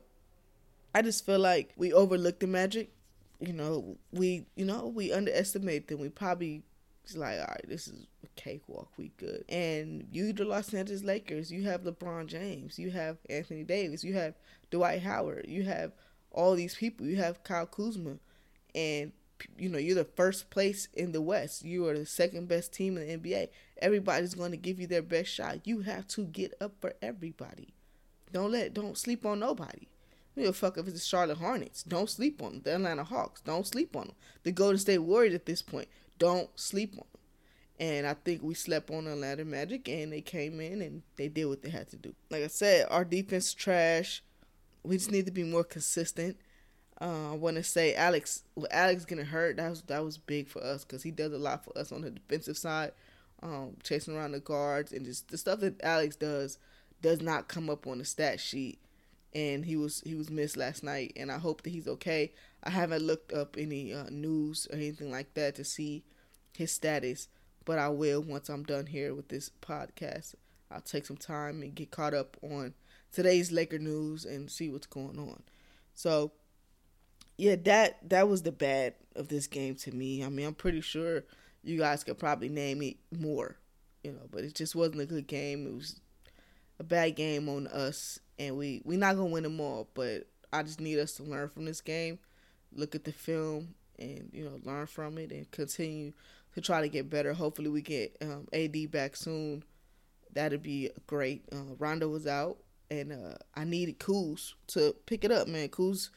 I 0.94 1.03
just 1.03 1.26
feel 1.26 1.38
like 1.38 1.73
we 1.76 1.93
overlooked 1.93 2.41
the 2.41 2.47
magic. 2.47 2.93
You 3.41 3.52
know, 3.52 3.99
we 4.12 4.47
you 4.55 4.64
know, 4.64 4.87
we 4.87 5.12
underestimate 5.12 5.88
them. 5.88 6.00
We 6.00 6.09
probably 6.09 6.62
like, 7.14 7.38
all 7.38 7.47
right, 7.47 7.64
this 7.69 7.87
is 7.87 8.06
cakewalk. 8.37 8.91
We 8.97 9.12
good. 9.17 9.44
And 9.49 10.06
you, 10.12 10.33
the 10.33 10.44
Los 10.44 10.73
Angeles 10.73 11.03
Lakers, 11.03 11.50
you 11.50 11.65
have 11.65 11.83
LeBron 11.83 12.27
James, 12.27 12.79
you 12.79 12.91
have 12.91 13.19
Anthony 13.29 13.65
Davis, 13.65 14.05
you 14.05 14.15
have 14.15 14.35
Dwight 14.71 15.03
Howard, 15.03 15.47
you 15.49 15.65
have 15.65 15.93
all 16.37 16.55
these 16.55 16.77
people. 16.77 17.06
You 17.06 17.17
have 17.17 17.43
Kyle 17.43 17.67
Kuzma, 17.67 18.19
and 18.75 19.12
you 19.59 19.69
know 19.69 19.79
you're 19.79 19.97
the 19.97 20.05
first 20.05 20.50
place 20.50 20.88
in 20.94 21.12
the 21.12 21.23
West. 21.23 21.65
You 21.65 21.88
are 21.88 21.99
the 21.99 22.06
second 22.06 22.47
best 22.47 22.73
team 22.73 22.97
in 22.97 23.06
the 23.06 23.17
NBA. 23.17 23.49
Everybody's 23.83 24.35
going 24.35 24.53
to 24.53 24.56
give 24.56 24.79
you 24.79 24.87
their 24.87 25.03
best 25.03 25.31
shot. 25.31 25.67
You 25.67 25.81
have 25.81 26.06
to 26.09 26.25
get 26.25 26.55
up 26.61 26.73
for 26.81 26.94
everybody. 27.03 27.75
Don't 28.33 28.53
let 28.53 28.75
don't 28.75 28.97
sleep 28.97 29.27
on 29.27 29.41
nobody. 29.41 29.88
You 30.37 30.44
know, 30.44 30.53
fuck 30.53 30.77
if 30.77 30.87
it's 30.87 31.00
the 31.00 31.00
Charlotte 31.00 31.38
Hornets. 31.38 31.83
Don't 31.83 32.11
sleep 32.11 32.43
on 32.43 32.53
them. 32.53 32.61
The 32.62 32.75
Atlanta 32.75 33.05
Hawks. 33.05 33.41
Don't 33.41 33.67
sleep 33.67 33.97
on 33.97 34.09
them. 34.09 34.17
The 34.43 34.53
Golden 34.53 34.79
State 34.79 34.99
Warriors 34.99 35.35
at 35.35 35.47
this 35.47 35.62
point. 35.62 35.88
Don't 36.19 36.50
sleep 36.61 36.93
on 36.93 36.99
them. 36.99 37.16
And 37.78 38.06
I 38.06 38.14
think 38.14 38.43
we 38.43 38.55
slept 38.55 38.90
on 38.90 39.06
Atlanta 39.06 39.44
Magic, 39.44 39.88
and 39.88 40.12
they 40.12 40.23
came 40.23 40.61
in 40.61 40.80
and 40.80 41.02
they 41.16 41.28
did 41.28 41.45
what 41.47 41.62
they 41.62 41.68
had 41.68 41.88
to 41.90 41.97
do. 41.97 42.14
Like 42.30 42.42
I 42.42 42.47
said, 42.47 42.87
our 42.90 43.04
defense 43.04 43.52
trash. 43.52 44.23
We 44.83 44.97
just 44.97 45.11
need 45.11 45.26
to 45.26 45.33
be 45.33 45.42
more 45.42 45.64
consistent. 45.64 46.37
Uh, 47.00 47.33
I 47.33 47.35
want 47.35 47.56
to 47.56 47.62
say 47.62 47.95
Alex, 47.95 48.45
with 48.54 48.73
Alex 48.73 49.04
getting 49.04 49.26
hurt, 49.26 49.56
that 49.56 49.68
was 49.68 49.83
that 49.83 50.02
was 50.04 50.16
big 50.16 50.49
for 50.49 50.62
us 50.62 50.85
because 50.85 51.02
he 51.02 51.11
does 51.11 51.33
a 51.33 51.38
lot 51.38 51.64
for 51.64 51.76
us 51.76 51.92
on 51.92 52.00
the 52.00 52.11
defensive 52.11 52.56
side, 52.56 52.92
um, 53.42 53.76
chasing 53.83 54.16
around 54.16 54.33
the 54.33 54.40
guards 54.40 54.92
and 54.92 55.04
just 55.04 55.28
the 55.28 55.37
stuff 55.37 55.61
that 55.61 55.83
Alex 55.83 56.16
does 56.16 56.59
does 57.02 57.21
not 57.21 57.49
come 57.49 57.68
up 57.68 57.87
on 57.87 57.99
the 57.99 58.04
stat 58.04 58.40
sheet. 58.40 58.78
And 59.35 59.66
he 59.66 59.76
was 59.76 60.00
he 60.06 60.14
was 60.14 60.30
missed 60.30 60.56
last 60.56 60.83
night, 60.83 61.12
and 61.16 61.30
I 61.30 61.37
hope 61.37 61.62
that 61.62 61.71
he's 61.71 61.88
okay. 61.88 62.33
I 62.64 62.71
haven't 62.71 63.02
looked 63.02 63.33
up 63.35 63.56
any 63.59 63.92
uh, 63.92 64.06
news 64.11 64.66
or 64.73 64.76
anything 64.76 65.11
like 65.11 65.35
that 65.35 65.56
to 65.56 65.64
see 65.64 66.04
his 66.56 66.73
status, 66.73 67.28
but 67.66 67.78
I 67.78 67.90
will 67.90 68.23
once 68.23 68.49
I'm 68.49 68.62
done 68.62 68.87
here 68.87 69.14
with 69.14 69.28
this 69.28 69.50
podcast. 69.61 70.35
I'll 70.70 70.80
take 70.80 71.04
some 71.04 71.18
time 71.18 71.61
and 71.61 71.75
get 71.75 71.90
caught 71.90 72.14
up 72.14 72.38
on 72.42 72.73
today's 73.12 73.52
Laker 73.52 73.78
news 73.78 74.25
and 74.25 74.50
see 74.50 74.70
what's 74.70 74.87
going 74.87 75.18
on. 75.18 75.42
So, 75.92 76.32
yeah, 77.37 77.56
that 77.64 78.08
that 78.08 78.28
was 78.28 78.42
the 78.42 78.52
bad 78.52 78.94
of 79.14 79.28
this 79.28 79.46
game 79.46 79.75
to 79.76 79.92
me. 79.92 80.25
I 80.25 80.30
mean, 80.30 80.46
I'm 80.46 80.54
pretty 80.54 80.80
sure 80.80 81.25
you 81.62 81.76
guys 81.76 82.02
could 82.02 82.18
probably 82.18 82.49
name 82.49 82.80
it 82.80 82.96
more, 83.12 83.56
you 84.02 84.12
know, 84.12 84.26
but 84.30 84.44
it 84.44 84.54
just 84.54 84.75
wasn't 84.75 85.02
a 85.02 85.06
good 85.06 85.26
game. 85.26 85.66
It 85.66 85.75
was 85.75 86.00
a 86.78 86.85
bad 86.85 87.16
game 87.16 87.49
on 87.49 87.66
us, 87.66 88.18
and 88.38 88.56
we 88.56 88.80
we're 88.85 88.99
not 88.99 89.16
gonna 89.16 89.26
win 89.26 89.42
them 89.42 89.61
all. 89.61 89.88
But 89.92 90.28
I 90.52 90.62
just 90.62 90.80
need 90.80 90.99
us 90.99 91.12
to 91.14 91.25
learn 91.25 91.50
from 91.50 91.66
this 91.66 91.82
game 91.82 92.18
look 92.76 92.94
at 92.94 93.04
the 93.04 93.12
film 93.12 93.75
and 93.99 94.30
you 94.32 94.44
know 94.44 94.58
learn 94.64 94.87
from 94.87 95.18
it 95.18 95.32
and 95.32 95.50
continue 95.50 96.12
to 96.57 96.63
try 96.63 96.81
to 96.81 96.89
get 96.89 97.11
better. 97.11 97.35
Hopefully, 97.35 97.69
we 97.69 97.83
get 97.83 98.17
um, 98.23 98.49
AD 98.51 98.91
back 98.91 99.15
soon. 99.15 99.63
That'd 100.33 100.63
be 100.63 100.91
great. 101.07 101.43
Uh, 101.53 101.75
Rondo 101.79 102.09
was 102.09 102.27
out, 102.27 102.57
and 102.91 103.13
uh, 103.13 103.35
I 103.55 103.65
needed 103.65 103.99
Kuz 104.01 104.55
to 104.69 104.97
pick 105.05 105.23
it 105.23 105.31
up. 105.31 105.49
Man, 105.49 105.69
Kuz, 105.69 106.09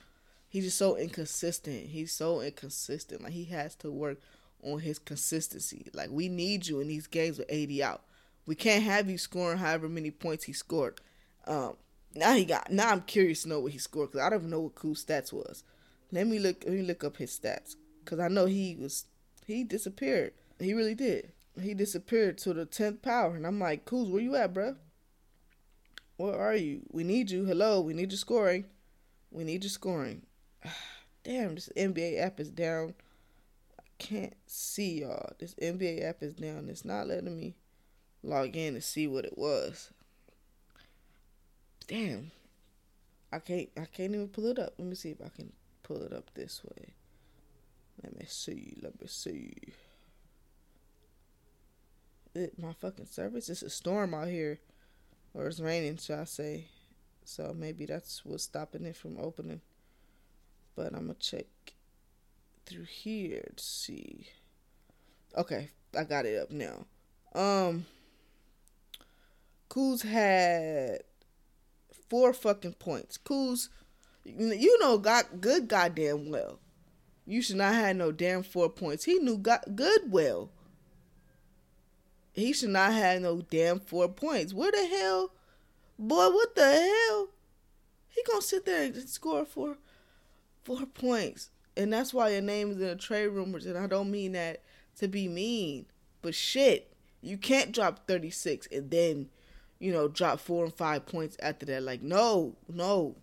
he's 0.47 0.63
just 0.63 0.77
so 0.77 0.95
inconsistent. 0.95 1.87
He's 1.87 2.13
so 2.13 2.39
inconsistent. 2.39 3.21
Like 3.21 3.33
he 3.33 3.45
has 3.45 3.75
to 3.75 3.91
work 3.91 4.19
on 4.63 4.79
his 4.79 4.97
consistency. 4.97 5.87
Like 5.93 6.09
we 6.09 6.29
need 6.29 6.67
you 6.67 6.79
in 6.79 6.87
these 6.87 7.07
games 7.07 7.37
with 7.37 7.51
AD 7.51 7.77
out. 7.81 8.03
We 8.45 8.55
can't 8.55 8.83
have 8.83 9.09
you 9.09 9.17
scoring 9.17 9.57
however 9.57 9.89
many 9.89 10.09
points 10.09 10.45
he 10.45 10.53
scored. 10.53 11.01
Um, 11.47 11.75
now 12.15 12.33
he 12.33 12.45
got. 12.45 12.71
Now 12.71 12.91
I'm 12.91 13.01
curious 13.01 13.43
to 13.43 13.49
know 13.49 13.59
what 13.59 13.73
he 13.73 13.77
scored 13.77 14.11
because 14.11 14.25
I 14.25 14.29
don't 14.29 14.39
even 14.39 14.51
know 14.51 14.61
what 14.61 14.75
Kuz 14.75 15.05
stats 15.05 15.33
was. 15.33 15.65
Let 16.13 16.27
me 16.27 16.39
look. 16.39 16.63
Let 16.63 16.75
me 16.75 16.83
look 16.83 17.03
up 17.03 17.17
his 17.17 17.37
stats 17.37 17.75
because 18.05 18.19
I 18.19 18.29
know 18.29 18.45
he 18.45 18.77
was 18.79 19.03
he 19.49 19.63
disappeared. 19.63 20.33
He 20.59 20.75
really 20.75 20.93
did. 20.93 21.31
He 21.59 21.73
disappeared 21.73 22.37
to 22.39 22.53
the 22.53 22.65
tenth 22.65 23.01
power, 23.01 23.35
and 23.35 23.47
I'm 23.47 23.59
like, 23.59 23.85
"Kuz, 23.85 24.09
where 24.09 24.21
you 24.21 24.35
at, 24.35 24.53
bro? 24.53 24.75
Where 26.17 26.35
are 26.35 26.55
you? 26.55 26.81
We 26.91 27.03
need 27.03 27.31
you. 27.31 27.45
Hello, 27.45 27.81
we 27.81 27.93
need 27.93 28.11
your 28.11 28.19
scoring." 28.19 28.65
We 29.31 29.43
need 29.43 29.63
your 29.63 29.69
scoring. 29.69 30.23
Damn, 31.23 31.55
this 31.55 31.69
NBA 31.75 32.19
app 32.19 32.39
is 32.39 32.49
down. 32.49 32.95
I 33.79 33.83
can't 33.97 34.35
see 34.47 35.01
y'all. 35.01 35.33
This 35.39 35.53
NBA 35.55 36.03
app 36.03 36.23
is 36.23 36.33
down. 36.35 36.67
It's 36.69 36.85
not 36.85 37.07
letting 37.07 37.35
me 37.35 37.55
log 38.23 38.55
in 38.55 38.73
to 38.73 38.81
see 38.81 39.07
what 39.07 39.25
it 39.25 39.37
was. 39.37 39.91
Damn. 41.87 42.31
I 43.31 43.39
can't 43.39 43.69
I 43.77 43.85
can't 43.85 44.15
even 44.15 44.29
pull 44.29 44.47
it 44.47 44.57
up. 44.57 44.73
Let 44.77 44.87
me 44.87 44.95
see 44.95 45.11
if 45.11 45.21
I 45.21 45.29
can 45.29 45.51
pull 45.83 46.01
it 46.01 46.13
up 46.13 46.31
this 46.33 46.63
way. 46.63 46.93
Let 48.03 48.17
me 48.17 48.25
see. 48.27 48.77
Let 48.81 48.99
me 48.99 49.07
see. 49.07 49.53
It, 52.35 52.57
my 52.59 52.73
fucking 52.73 53.07
service. 53.07 53.49
It's 53.49 53.61
a 53.61 53.69
storm 53.69 54.13
out 54.13 54.27
here. 54.27 54.59
Or 55.33 55.47
it's 55.47 55.59
raining, 55.59 55.97
shall 55.97 56.21
I 56.21 56.25
say. 56.25 56.65
So 57.23 57.53
maybe 57.55 57.85
that's 57.85 58.25
what's 58.25 58.43
stopping 58.43 58.85
it 58.85 58.95
from 58.95 59.17
opening. 59.19 59.61
But 60.75 60.93
I'm 60.93 61.07
gonna 61.07 61.13
check 61.15 61.45
through 62.65 62.85
here 62.85 63.51
to 63.55 63.63
see. 63.63 64.27
Okay, 65.37 65.69
I 65.97 66.03
got 66.05 66.25
it 66.25 66.41
up 66.41 66.51
now. 66.51 66.85
Um 67.35 67.85
Kuz 69.69 70.01
had 70.01 71.03
four 72.09 72.33
fucking 72.33 72.73
points. 72.73 73.17
Kuz, 73.17 73.69
you 74.25 74.79
know, 74.79 74.97
got 74.97 75.39
good 75.39 75.67
goddamn 75.67 76.29
well. 76.29 76.59
You 77.29 77.43
should 77.43 77.57
not 77.57 77.75
have 77.75 77.95
no 77.95 78.11
damn 78.11 78.41
four 78.41 78.69
points. 78.69 79.03
He 79.03 79.19
knew 79.19 79.37
good 79.37 80.11
well. 80.11 80.49
He 82.31 82.53
should 82.53 82.71
not 82.71 82.91
have 82.93 83.21
no 83.21 83.41
damn 83.41 83.79
four 83.79 84.07
points. 84.07 84.51
Where 84.51 84.71
the 84.71 84.87
hell, 84.87 85.31
boy? 85.99 86.29
What 86.29 86.55
the 86.55 86.65
hell? 86.65 87.29
He 88.07 88.23
gonna 88.27 88.41
sit 88.41 88.65
there 88.65 88.85
and 88.85 89.07
score 89.07 89.45
four, 89.45 89.77
four 90.63 90.87
points, 90.87 91.51
and 91.77 91.93
that's 91.93 92.15
why 92.15 92.29
your 92.29 92.41
name 92.41 92.71
is 92.71 92.77
in 92.77 92.87
the 92.87 92.95
trade 92.95 93.27
rumors. 93.27 93.67
And 93.67 93.77
I 93.77 93.85
don't 93.85 94.09
mean 94.09 94.31
that 94.31 94.63
to 94.97 95.07
be 95.07 95.27
mean, 95.27 95.85
but 96.23 96.33
shit, 96.33 96.91
you 97.21 97.37
can't 97.37 97.71
drop 97.71 98.07
thirty 98.07 98.31
six 98.31 98.67
and 98.71 98.89
then 98.89 99.29
you 99.77 99.93
know, 99.93 100.07
drop 100.07 100.39
four 100.39 100.65
and 100.65 100.73
five 100.73 101.05
points 101.05 101.37
after 101.41 101.67
that. 101.67 101.83
Like, 101.83 102.01
no, 102.01 102.55
no, 102.67 103.17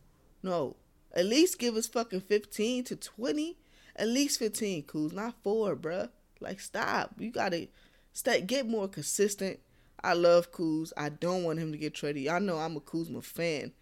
no. 0.45 0.77
At 1.13 1.27
least 1.27 1.59
give 1.59 1.75
us 1.75 1.87
fucking 1.87 2.21
15 2.23 2.85
to 2.85 2.97
20. 2.97 3.57
At 3.97 4.09
least 4.09 4.39
15, 4.39 4.85
Kuz, 4.85 5.13
not 5.13 5.35
four, 5.43 5.75
bruh. 5.75 6.11
Like, 6.41 6.61
stop. 6.61 7.15
You 7.19 7.31
gotta 7.31 7.69
start, 8.13 8.47
get 8.47 8.69
more 8.69 8.89
consistent. 8.89 9.59
I 10.05 10.13
love 10.13 10.53
Kuz. 10.53 10.93
I 10.97 11.09
don't 11.09 11.45
want 11.45 11.59
him 11.59 11.73
to 11.73 11.79
get 11.79 11.95
traded. 11.95 12.23
Y'all 12.23 12.41
know 12.41 12.59
I'm 12.59 12.77
a 12.77 12.81
Kuzma 12.81 13.23
fan. 13.23 13.73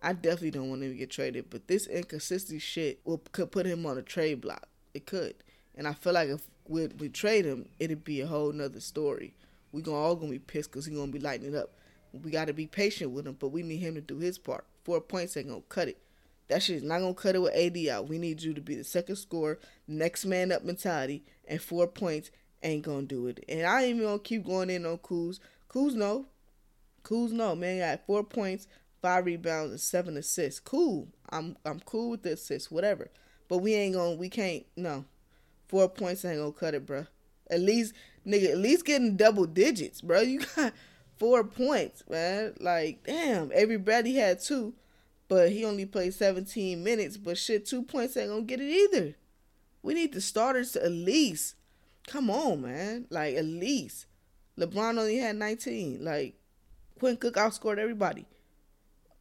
I 0.00 0.12
definitely 0.12 0.52
don't 0.52 0.70
want 0.70 0.82
him 0.82 0.92
to 0.92 0.96
get 0.96 1.10
traded. 1.10 1.50
But 1.50 1.66
this 1.66 1.86
inconsistency 1.88 2.60
shit 2.60 3.00
will, 3.04 3.18
could 3.32 3.50
put 3.50 3.66
him 3.66 3.84
on 3.84 3.98
a 3.98 4.02
trade 4.02 4.40
block. 4.40 4.68
It 4.94 5.06
could. 5.06 5.34
And 5.74 5.88
I 5.88 5.92
feel 5.92 6.12
like 6.12 6.28
if 6.28 6.42
we, 6.68 6.86
we 6.86 7.08
trade 7.08 7.44
him, 7.44 7.68
it'd 7.80 8.04
be 8.04 8.20
a 8.20 8.26
whole 8.26 8.52
nother 8.52 8.80
story. 8.80 9.34
We 9.72 9.82
gonna 9.82 9.96
all 9.96 10.14
gonna 10.14 10.30
be 10.30 10.38
pissed 10.38 10.70
because 10.70 10.86
he 10.86 10.94
gonna 10.94 11.10
be 11.10 11.18
lighting 11.18 11.48
it 11.48 11.54
up. 11.56 11.70
We 12.12 12.30
got 12.30 12.44
to 12.44 12.52
be 12.52 12.68
patient 12.68 13.10
with 13.10 13.26
him, 13.26 13.36
but 13.40 13.48
we 13.48 13.64
need 13.64 13.78
him 13.78 13.96
to 13.96 14.00
do 14.00 14.18
his 14.18 14.38
part. 14.38 14.64
Four 14.84 15.00
points 15.00 15.36
ain't 15.36 15.48
gonna 15.48 15.62
cut 15.68 15.88
it. 15.88 15.98
That 16.48 16.62
shit 16.62 16.76
is 16.76 16.82
not 16.82 17.00
gonna 17.00 17.14
cut 17.14 17.34
it 17.34 17.42
with 17.42 17.54
AD 17.54 17.76
out. 17.88 18.08
We 18.08 18.18
need 18.18 18.42
you 18.42 18.54
to 18.54 18.60
be 18.60 18.74
the 18.74 18.84
second 18.84 19.16
scorer, 19.16 19.58
next 19.88 20.24
man 20.24 20.52
up 20.52 20.62
mentality, 20.62 21.24
and 21.48 21.60
four 21.60 21.86
points 21.86 22.30
ain't 22.62 22.84
gonna 22.84 23.06
do 23.06 23.26
it. 23.28 23.44
And 23.48 23.66
I 23.66 23.82
ain't 23.82 23.96
even 23.96 24.06
gonna 24.06 24.18
keep 24.18 24.44
going 24.44 24.70
in 24.70 24.86
on 24.86 24.98
Kuz. 24.98 25.38
Kuz 25.68 25.94
no. 25.94 26.26
Kuz 27.02 27.32
no. 27.32 27.54
Man 27.54 27.78
got 27.78 28.06
four 28.06 28.24
points, 28.24 28.66
five 29.00 29.26
rebounds, 29.26 29.70
and 29.72 29.80
seven 29.80 30.16
assists. 30.16 30.60
Cool. 30.60 31.08
I'm 31.30 31.56
I'm 31.64 31.80
cool 31.80 32.10
with 32.10 32.22
the 32.22 32.32
assists, 32.32 32.70
whatever. 32.70 33.10
But 33.48 33.58
we 33.58 33.74
ain't 33.74 33.94
gonna 33.94 34.16
we 34.16 34.28
can't 34.28 34.64
no. 34.76 35.04
Four 35.68 35.88
points 35.88 36.24
ain't 36.24 36.38
gonna 36.38 36.52
cut 36.52 36.74
it, 36.74 36.86
bro. 36.86 37.06
At 37.50 37.60
least 37.60 37.94
nigga, 38.26 38.50
at 38.50 38.58
least 38.58 38.84
getting 38.84 39.16
double 39.16 39.46
digits, 39.46 40.00
bro. 40.00 40.20
You 40.20 40.40
got 40.56 40.72
four 41.18 41.44
points, 41.44 42.02
man. 42.08 42.54
Like, 42.60 43.04
damn, 43.04 43.50
everybody 43.54 44.14
had 44.14 44.40
two, 44.40 44.74
but 45.28 45.50
he 45.50 45.64
only 45.64 45.86
played 45.86 46.14
17 46.14 46.82
minutes. 46.82 47.16
But 47.16 47.38
shit, 47.38 47.66
two 47.66 47.82
points 47.82 48.16
ain't 48.16 48.30
gonna 48.30 48.42
get 48.42 48.60
it 48.60 48.70
either. 48.70 49.14
We 49.82 49.94
need 49.94 50.12
the 50.12 50.20
starters 50.20 50.72
to 50.72 50.84
at 50.84 50.92
least. 50.92 51.56
Come 52.06 52.30
on, 52.30 52.62
man. 52.62 53.06
Like, 53.10 53.34
at 53.34 53.44
least. 53.44 54.06
LeBron 54.58 54.98
only 54.98 55.16
had 55.16 55.36
19. 55.36 56.04
Like, 56.04 56.34
Quinn 56.98 57.16
Cook 57.16 57.34
outscored 57.34 57.78
everybody. 57.78 58.26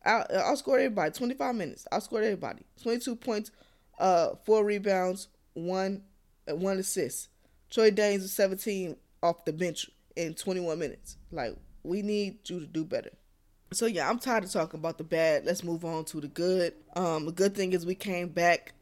Out, 0.06 0.30
outscored 0.30 0.76
everybody. 0.76 1.12
25 1.12 1.56
minutes. 1.56 1.88
Outscored 1.92 2.24
everybody. 2.24 2.64
22 2.82 3.16
points, 3.16 3.52
uh, 4.00 4.36
four 4.46 4.64
rebounds, 4.66 5.30
one, 5.54 6.04
uh, 6.50 6.56
one 6.56 6.78
assist. 6.78 7.30
Troy 7.70 7.90
Daniels 7.92 8.24
was 8.24 8.34
17 8.34 8.96
off 9.22 9.46
the 9.46 9.54
bench 9.54 9.90
in 10.16 10.34
21 10.34 10.78
minutes. 10.78 11.18
Like, 11.32 11.56
we 11.84 12.02
need 12.02 12.48
you 12.50 12.60
to 12.60 12.66
do 12.66 12.86
better. 12.86 13.12
So 13.74 13.88
yeah, 13.88 14.10
I'm 14.10 14.20
tired 14.20 14.44
of 14.44 14.52
talking 14.52 14.80
about 14.80 14.98
the 14.98 15.04
bad. 15.04 15.46
Let's 15.46 15.64
move 15.64 15.84
on 15.84 16.06
to 16.06 16.22
the 16.22 16.28
good. 16.28 16.74
Um, 16.96 17.26
the 17.26 17.32
good 17.32 17.56
thing 17.56 17.74
is 17.74 17.86
we 17.86 17.96
came 17.96 18.30
back 18.30 18.74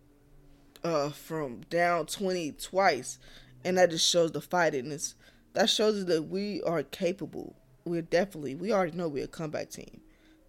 uh 0.84 1.10
from 1.10 1.62
down 1.70 2.08
20 2.08 2.54
twice, 2.54 3.20
and 3.64 3.78
that 3.78 3.92
just 3.92 4.10
shows 4.10 4.32
the 4.32 4.42
fightiness. 4.42 5.16
That 5.54 5.70
shows 5.70 6.00
us 6.00 6.06
that 6.06 6.24
we 6.24 6.62
are 6.64 6.84
capable. 6.84 7.56
We're 7.86 8.02
definitely 8.02 8.56
we 8.56 8.72
already 8.74 8.98
know 8.98 9.08
we're 9.08 9.26
a 9.26 9.30
comeback 9.30 9.70
team. 9.70 10.02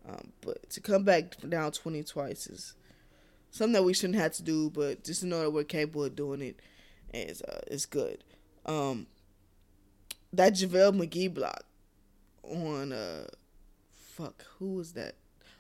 Um, 0.09 0.33
but 0.41 0.69
to 0.71 0.81
come 0.81 1.05
back 1.05 1.37
down 1.49 1.71
20 1.71 2.03
twice 2.03 2.49
is 2.49 2.75
something 3.53 3.75
that 3.75 3.85
we 3.85 3.95
shouldn't 3.95 4.19
have 4.19 4.33
to 4.35 4.43
do, 4.43 4.71
but 4.71 5.05
just 5.05 5.21
to 5.21 5.27
know 5.27 5.43
that 5.43 5.51
we're 5.51 5.63
capable 5.63 6.05
of 6.05 6.17
doing 6.17 6.43
it 6.43 6.61
is 7.15 7.43
uh, 7.43 7.61
is 7.69 7.87
good. 7.87 8.25
Um, 8.67 9.07
that 10.33 10.55
JaVale 10.55 10.99
McGee 10.99 11.33
block 11.33 11.65
on 12.43 12.93
uh 12.93 13.27
fuck, 14.23 14.45
who 14.59 14.75
was 14.75 14.93
that? 14.93 15.17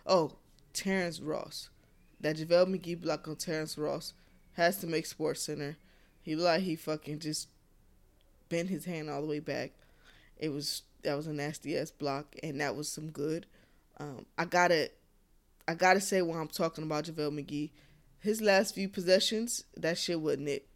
Oh, 0.07 0.33
Terrence 0.73 1.21
Ross. 1.21 1.69
That 2.21 2.37
JaVale 2.37 2.77
McGee 2.77 3.01
block 3.01 3.27
on 3.27 3.37
Terrence 3.37 3.77
Ross 3.77 4.15
has 4.53 4.77
to 4.79 4.87
make 4.87 5.07
Sports 5.07 5.43
Center. 5.43 5.77
He 6.23 6.37
like 6.37 6.63
he 6.63 6.77
fucking 6.77 7.19
just 7.19 7.49
bent 8.49 8.69
his 8.69 8.85
hand 8.85 9.11
all 9.11 9.23
the 9.23 9.27
way 9.27 9.41
back. 9.41 9.73
It 10.39 10.51
was 10.51 10.83
that 11.03 11.17
was 11.17 11.27
a 11.27 11.33
nasty 11.33 11.77
ass 11.77 11.91
block 11.91 12.37
and 12.43 12.61
that 12.61 12.77
was 12.77 12.89
some 12.89 13.11
good. 13.11 13.47
Um, 13.99 14.27
I 14.39 14.45
gotta 14.45 14.91
I 15.67 15.75
gotta 15.75 16.01
say 16.01 16.23
while 16.23 16.41
I'm 16.41 16.49
talking 16.49 16.85
about 16.85 17.05
JaVale 17.05 17.45
McGee, 17.45 17.71
his 18.21 18.41
last 18.41 18.77
few 18.77 18.89
possessions, 18.89 19.65
that 19.77 19.99
shit 19.99 20.21
wasn't 20.21 20.49
it. 20.49 20.69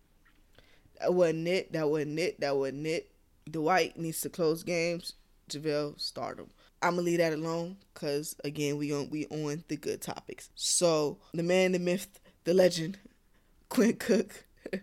That 1.00 1.14
wasn't 1.14 1.47
it, 1.47 1.73
that 1.73 1.88
wasn't 1.88 2.19
it, 2.19 2.40
that 2.40 2.57
wasn't 2.57 2.87
it. 2.88 3.12
Dwight 3.49 3.97
needs 3.97 4.21
to 4.23 4.28
close 4.28 4.64
games. 4.64 5.12
JaVale 5.49 6.00
stardom. 6.00 6.50
I'm 6.83 6.92
gonna 6.92 7.02
leave 7.02 7.18
that 7.18 7.33
alone 7.33 7.76
because 7.92 8.37
again 8.45 8.76
we 8.76 8.92
on 8.92 9.11
we 9.11 9.26
on 9.26 9.64
the 9.68 9.76
good 9.76 10.00
topics. 10.00 10.50
So 10.54 11.18
the 11.33 11.42
man, 11.42 11.73
the 11.73 11.78
myth, 11.78 12.21
the 12.45 12.54
legend, 12.54 12.99
Quinn 13.68 13.97
Cook. 13.97 14.45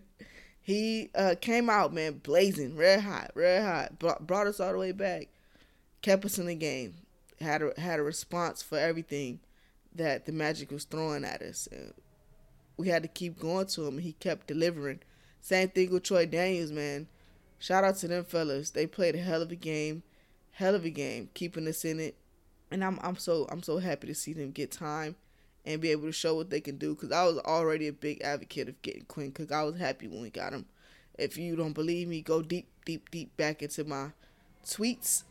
he 0.62 1.10
uh, 1.14 1.34
came 1.40 1.70
out 1.70 1.92
man 1.92 2.14
blazing, 2.14 2.76
red 2.76 3.00
hot, 3.00 3.30
red 3.34 3.62
hot. 3.62 3.98
Brought, 3.98 4.46
us 4.46 4.60
all 4.60 4.72
the 4.72 4.78
way 4.78 4.92
back, 4.92 5.28
kept 6.02 6.24
us 6.24 6.38
in 6.38 6.46
the 6.46 6.54
game. 6.54 6.94
Had 7.40 7.62
a 7.62 7.80
had 7.80 8.00
a 8.00 8.02
response 8.02 8.62
for 8.62 8.78
everything 8.78 9.40
that 9.94 10.26
the 10.26 10.32
Magic 10.32 10.70
was 10.70 10.84
throwing 10.84 11.24
at 11.24 11.42
us. 11.42 11.68
And 11.70 11.92
we 12.76 12.88
had 12.88 13.02
to 13.02 13.08
keep 13.08 13.38
going 13.38 13.66
to 13.66 13.86
him. 13.86 13.94
And 13.94 14.02
he 14.02 14.12
kept 14.12 14.46
delivering. 14.46 15.00
Same 15.40 15.68
thing 15.68 15.90
with 15.90 16.02
Troy 16.02 16.26
Daniels, 16.26 16.72
man. 16.72 17.06
Shout 17.58 17.84
out 17.84 17.96
to 17.96 18.08
them 18.08 18.24
fellas. 18.24 18.70
They 18.70 18.86
played 18.86 19.14
a 19.14 19.18
hell 19.18 19.42
of 19.42 19.52
a 19.52 19.56
game 19.56 20.02
hell 20.54 20.74
of 20.74 20.84
a 20.84 20.90
game, 20.90 21.28
keeping 21.34 21.68
us 21.68 21.84
in 21.84 22.00
it. 22.00 22.16
And 22.70 22.82
I'm 22.84 22.98
I'm 23.02 23.16
so 23.16 23.46
I'm 23.50 23.62
so 23.62 23.78
happy 23.78 24.06
to 24.06 24.14
see 24.14 24.32
them 24.32 24.50
get 24.50 24.72
time 24.72 25.16
and 25.64 25.80
be 25.80 25.90
able 25.90 26.06
to 26.06 26.12
show 26.12 26.34
what 26.34 26.50
they 26.50 26.60
can 26.60 26.76
do. 26.76 26.94
Cause 26.94 27.12
I 27.12 27.24
was 27.24 27.38
already 27.38 27.88
a 27.88 27.92
big 27.92 28.22
advocate 28.22 28.68
of 28.68 28.80
getting 28.82 29.04
Quinn 29.04 29.32
Cook. 29.32 29.52
I 29.52 29.64
was 29.64 29.76
happy 29.76 30.08
when 30.08 30.22
we 30.22 30.30
got 30.30 30.52
him. 30.52 30.66
If 31.18 31.36
you 31.36 31.54
don't 31.56 31.72
believe 31.72 32.08
me, 32.08 32.22
go 32.22 32.42
deep, 32.42 32.68
deep, 32.84 33.10
deep 33.10 33.36
back 33.36 33.62
into 33.62 33.84
my 33.84 34.08
tweets 34.64 35.24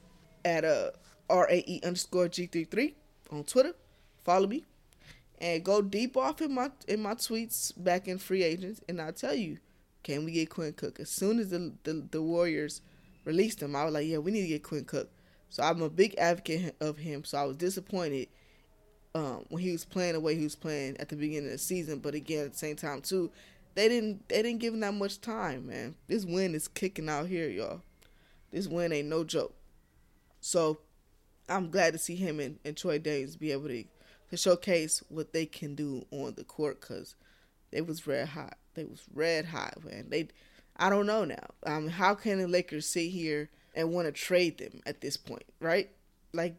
at 0.45 0.63
uh 0.63 0.91
RAE 1.29 1.81
underscore 1.83 2.27
G33 2.27 2.93
on 3.31 3.43
Twitter. 3.43 3.73
Follow 4.23 4.47
me. 4.47 4.63
And 5.39 5.63
go 5.63 5.81
deep 5.81 6.15
off 6.15 6.41
in 6.41 6.53
my 6.53 6.71
in 6.87 7.01
my 7.01 7.15
tweets 7.15 7.73
back 7.75 8.07
in 8.07 8.17
free 8.17 8.43
agents 8.43 8.81
and 8.87 9.01
I'll 9.01 9.11
tell 9.13 9.33
you, 9.33 9.57
can 10.03 10.23
we 10.23 10.31
get 10.31 10.49
Quinn 10.49 10.73
Cook? 10.73 10.99
As 10.99 11.09
soon 11.09 11.39
as 11.39 11.49
the 11.49 11.73
the, 11.83 12.07
the 12.11 12.21
Warriors 12.21 12.81
released 13.25 13.61
him, 13.61 13.75
I 13.75 13.85
was 13.85 13.93
like, 13.93 14.07
yeah, 14.07 14.17
we 14.17 14.31
need 14.31 14.41
to 14.41 14.47
get 14.47 14.63
Quinn 14.63 14.85
Cook. 14.85 15.09
So 15.49 15.63
I'm 15.63 15.81
a 15.81 15.89
big 15.89 16.15
advocate 16.17 16.75
of 16.81 16.97
him. 16.97 17.23
So 17.23 17.37
I 17.37 17.43
was 17.45 17.57
disappointed 17.57 18.27
um, 19.15 19.45
when 19.49 19.61
he 19.61 19.71
was 19.71 19.85
playing 19.85 20.13
the 20.13 20.19
way 20.19 20.35
he 20.35 20.43
was 20.43 20.55
playing 20.55 20.97
at 20.97 21.09
the 21.09 21.15
beginning 21.15 21.45
of 21.45 21.51
the 21.51 21.57
season. 21.57 21.99
But 21.99 22.15
again, 22.15 22.45
at 22.45 22.53
the 22.53 22.57
same 22.57 22.75
time 22.75 23.01
too, 23.01 23.31
they 23.75 23.87
didn't 23.87 24.27
they 24.29 24.41
didn't 24.41 24.59
give 24.59 24.73
him 24.73 24.79
that 24.81 24.93
much 24.93 25.21
time, 25.21 25.67
man. 25.67 25.95
This 26.07 26.25
win 26.25 26.55
is 26.55 26.67
kicking 26.67 27.09
out 27.09 27.27
here, 27.27 27.49
y'all. 27.49 27.81
This 28.51 28.67
win 28.67 28.91
ain't 28.93 29.09
no 29.09 29.23
joke. 29.23 29.53
So 30.41 30.79
I'm 31.49 31.69
glad 31.69 31.93
to 31.93 31.99
see 31.99 32.15
him 32.15 32.39
and, 32.39 32.59
and 32.65 32.75
Troy 32.75 32.99
Davis 32.99 33.35
be 33.35 33.51
able 33.51 33.67
to 33.67 33.83
to 34.29 34.37
showcase 34.37 35.03
what 35.09 35.33
they 35.33 35.45
can 35.45 35.75
do 35.75 36.05
on 36.09 36.33
the 36.35 36.43
court 36.43 36.81
because 36.81 37.15
they 37.71 37.81
was 37.81 38.07
red 38.07 38.29
hot. 38.29 38.57
They 38.73 38.83
was 38.83 39.03
red 39.13 39.45
hot, 39.45 39.83
man. 39.85 40.07
They, 40.09 40.29
I 40.75 40.89
don't 40.89 41.05
know 41.05 41.25
now. 41.25 41.47
Um, 41.65 41.87
how 41.87 42.15
can 42.15 42.39
the 42.39 42.47
Lakers 42.47 42.87
sit 42.87 43.09
here 43.09 43.49
and 43.75 43.91
want 43.91 44.07
to 44.07 44.11
trade 44.11 44.57
them 44.57 44.81
at 44.85 45.01
this 45.01 45.17
point, 45.17 45.45
right? 45.59 45.89
Like, 46.33 46.55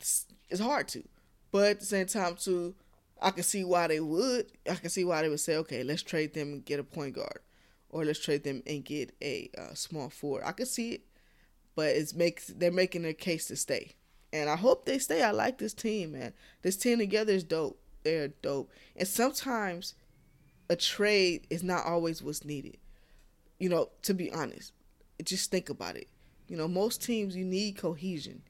it's, 0.00 0.26
it's 0.48 0.60
hard 0.60 0.88
to, 0.88 1.02
but 1.50 1.70
at 1.70 1.80
the 1.80 1.86
same 1.86 2.06
time, 2.06 2.36
too, 2.36 2.74
I 3.20 3.30
can 3.30 3.42
see 3.42 3.64
why 3.64 3.86
they 3.86 4.00
would. 4.00 4.46
I 4.68 4.74
can 4.74 4.90
see 4.90 5.04
why 5.04 5.22
they 5.22 5.28
would 5.28 5.40
say, 5.40 5.56
okay, 5.56 5.82
let's 5.82 6.02
trade 6.02 6.34
them 6.34 6.52
and 6.52 6.64
get 6.64 6.80
a 6.80 6.84
point 6.84 7.14
guard, 7.14 7.40
or 7.88 8.04
let's 8.04 8.18
trade 8.18 8.44
them 8.44 8.62
and 8.66 8.84
get 8.84 9.14
a 9.22 9.50
uh, 9.56 9.74
small 9.74 10.10
forward. 10.10 10.42
I 10.44 10.52
can 10.52 10.66
see 10.66 10.92
it, 10.92 11.02
but 11.74 11.88
it's 11.88 12.14
makes 12.14 12.48
they're 12.48 12.70
making 12.70 13.02
their 13.02 13.14
case 13.14 13.46
to 13.48 13.56
stay, 13.56 13.92
and 14.32 14.50
I 14.50 14.56
hope 14.56 14.84
they 14.84 14.98
stay. 14.98 15.22
I 15.22 15.30
like 15.30 15.58
this 15.58 15.74
team, 15.74 16.12
man. 16.12 16.34
This 16.62 16.76
team 16.76 16.98
together 16.98 17.32
is 17.32 17.44
dope. 17.44 17.80
They're 18.02 18.28
dope, 18.28 18.70
and 18.96 19.08
sometimes 19.08 19.94
a 20.68 20.76
trade 20.76 21.46
is 21.50 21.62
not 21.62 21.86
always 21.86 22.22
what's 22.22 22.44
needed. 22.44 22.76
You 23.58 23.68
know, 23.68 23.90
to 24.02 24.14
be 24.14 24.32
honest, 24.32 24.72
just 25.22 25.50
think 25.50 25.68
about 25.70 25.96
it. 25.96 26.08
You 26.48 26.56
know, 26.56 26.68
most 26.68 27.02
teams 27.02 27.36
you 27.36 27.44
need 27.44 27.76
cohesion. 27.76 28.42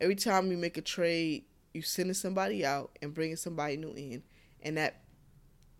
Every 0.00 0.14
time 0.14 0.50
you 0.50 0.56
make 0.56 0.76
a 0.76 0.82
trade, 0.82 1.44
you 1.72 1.82
sending 1.82 2.14
somebody 2.14 2.64
out 2.64 2.90
and 3.02 3.14
bringing 3.14 3.36
somebody 3.36 3.76
new 3.76 3.92
in, 3.92 4.22
and 4.62 4.76
that 4.76 5.00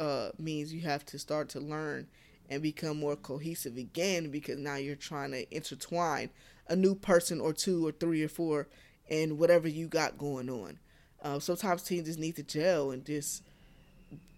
uh, 0.00 0.30
means 0.38 0.72
you 0.72 0.80
have 0.82 1.04
to 1.06 1.18
start 1.18 1.48
to 1.50 1.60
learn 1.60 2.06
and 2.48 2.62
become 2.62 2.98
more 2.98 3.16
cohesive 3.16 3.76
again 3.76 4.30
because 4.30 4.58
now 4.58 4.76
you're 4.76 4.96
trying 4.96 5.32
to 5.32 5.54
intertwine 5.54 6.30
a 6.68 6.76
new 6.76 6.94
person 6.94 7.40
or 7.40 7.52
two 7.52 7.86
or 7.86 7.92
three 7.92 8.22
or 8.22 8.28
four 8.28 8.68
and 9.10 9.38
whatever 9.38 9.68
you 9.68 9.86
got 9.86 10.18
going 10.18 10.48
on. 10.48 10.78
Uh, 11.22 11.38
sometimes 11.38 11.82
teams 11.82 12.06
just 12.06 12.18
need 12.18 12.36
to 12.36 12.42
gel 12.42 12.90
and 12.90 13.04
just, 13.04 13.42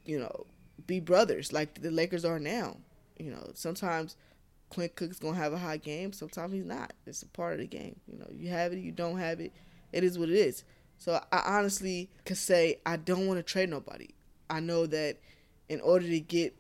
you 0.05 0.19
know, 0.19 0.47
be 0.87 1.01
brothers 1.01 1.53
like 1.53 1.81
the 1.83 1.91
Lakers 1.91 2.25
are 2.25 2.39
now. 2.39 2.77
You 3.19 3.33
know, 3.33 3.51
sometimes 3.55 4.17
Quinn 4.71 4.89
Cook's 4.95 5.19
gonna 5.19 5.37
have 5.37 5.53
a 5.53 5.59
high 5.59 5.77
game. 5.77 6.12
Sometimes 6.12 6.55
he's 6.55 6.65
not. 6.65 6.93
It's 7.07 7.23
a 7.23 7.27
part 7.29 7.55
of 7.55 7.59
the 7.59 7.67
game. 7.67 8.00
You 8.11 8.19
know, 8.19 8.29
you 8.33 8.49
have 8.49 8.73
it, 8.73 8.79
you 8.79 8.93
don't 8.93 9.19
have 9.19 9.41
it. 9.41 9.53
It 9.93 10.05
is 10.05 10.19
what 10.19 10.31
it 10.31 10.37
is. 10.37 10.65
So 10.97 11.21
I 11.33 11.43
honestly 11.45 12.09
could 12.25 12.37
say 12.37 12.81
I 12.87 12.97
don't 12.97 13.27
want 13.27 13.39
to 13.39 13.43
trade 13.43 13.69
nobody. 13.69 14.09
I 14.49 14.61
know 14.61 14.87
that 14.87 15.19
in 15.69 15.81
order 15.81 16.07
to 16.07 16.21
get 16.21 16.57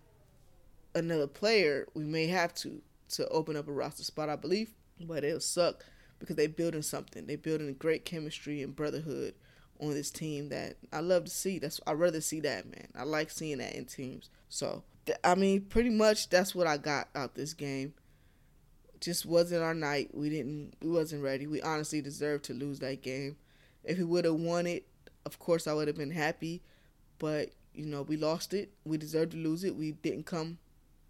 another 0.94 1.26
player, 1.26 1.86
we 1.94 2.04
may 2.04 2.26
have 2.26 2.52
to 2.54 2.82
to 3.10 3.28
open 3.28 3.56
up 3.56 3.68
a 3.68 3.72
roster 3.72 4.04
spot, 4.04 4.28
I 4.28 4.36
believe. 4.36 4.74
But 5.00 5.24
it'll 5.24 5.40
suck 5.40 5.84
because 6.18 6.36
they're 6.36 6.48
building 6.48 6.82
something. 6.82 7.26
They're 7.26 7.38
building 7.38 7.74
great 7.78 8.04
chemistry 8.04 8.62
and 8.62 8.74
brotherhood 8.74 9.34
on 9.80 9.90
this 9.90 10.10
team 10.10 10.48
that 10.50 10.76
I 10.92 11.00
love 11.00 11.24
to 11.24 11.30
see. 11.30 11.58
That's 11.58 11.80
I 11.86 11.92
rather 11.92 12.20
see 12.20 12.40
that 12.40 12.66
man. 12.66 12.88
I 12.96 13.04
like 13.04 13.30
seeing 13.30 13.58
that 13.58 13.74
in 13.74 13.84
teams. 13.84 14.30
So 14.48 14.82
I 15.22 15.36
mean, 15.36 15.62
pretty 15.62 15.90
much 15.90 16.28
that's 16.28 16.54
what 16.54 16.66
I 16.66 16.76
got 16.76 17.08
out 17.14 17.34
this 17.34 17.54
game 17.54 17.94
just 19.00 19.24
wasn't 19.26 19.62
our 19.62 19.74
night. 19.74 20.10
We 20.12 20.28
didn't 20.28 20.74
we 20.82 20.90
wasn't 20.90 21.22
ready. 21.22 21.46
We 21.46 21.62
honestly 21.62 22.00
deserved 22.00 22.44
to 22.46 22.54
lose 22.54 22.78
that 22.80 23.02
game. 23.02 23.36
If 23.84 23.98
we 23.98 24.04
would 24.04 24.24
have 24.24 24.34
won 24.34 24.66
it, 24.66 24.86
of 25.24 25.38
course 25.38 25.66
I 25.66 25.72
would 25.72 25.88
have 25.88 25.96
been 25.96 26.10
happy, 26.10 26.62
but 27.18 27.50
you 27.74 27.86
know, 27.86 28.02
we 28.02 28.16
lost 28.16 28.52
it. 28.52 28.70
We 28.84 28.98
deserved 28.98 29.32
to 29.32 29.38
lose 29.38 29.64
it. 29.64 29.76
We 29.76 29.92
didn't 29.92 30.26
come, 30.26 30.58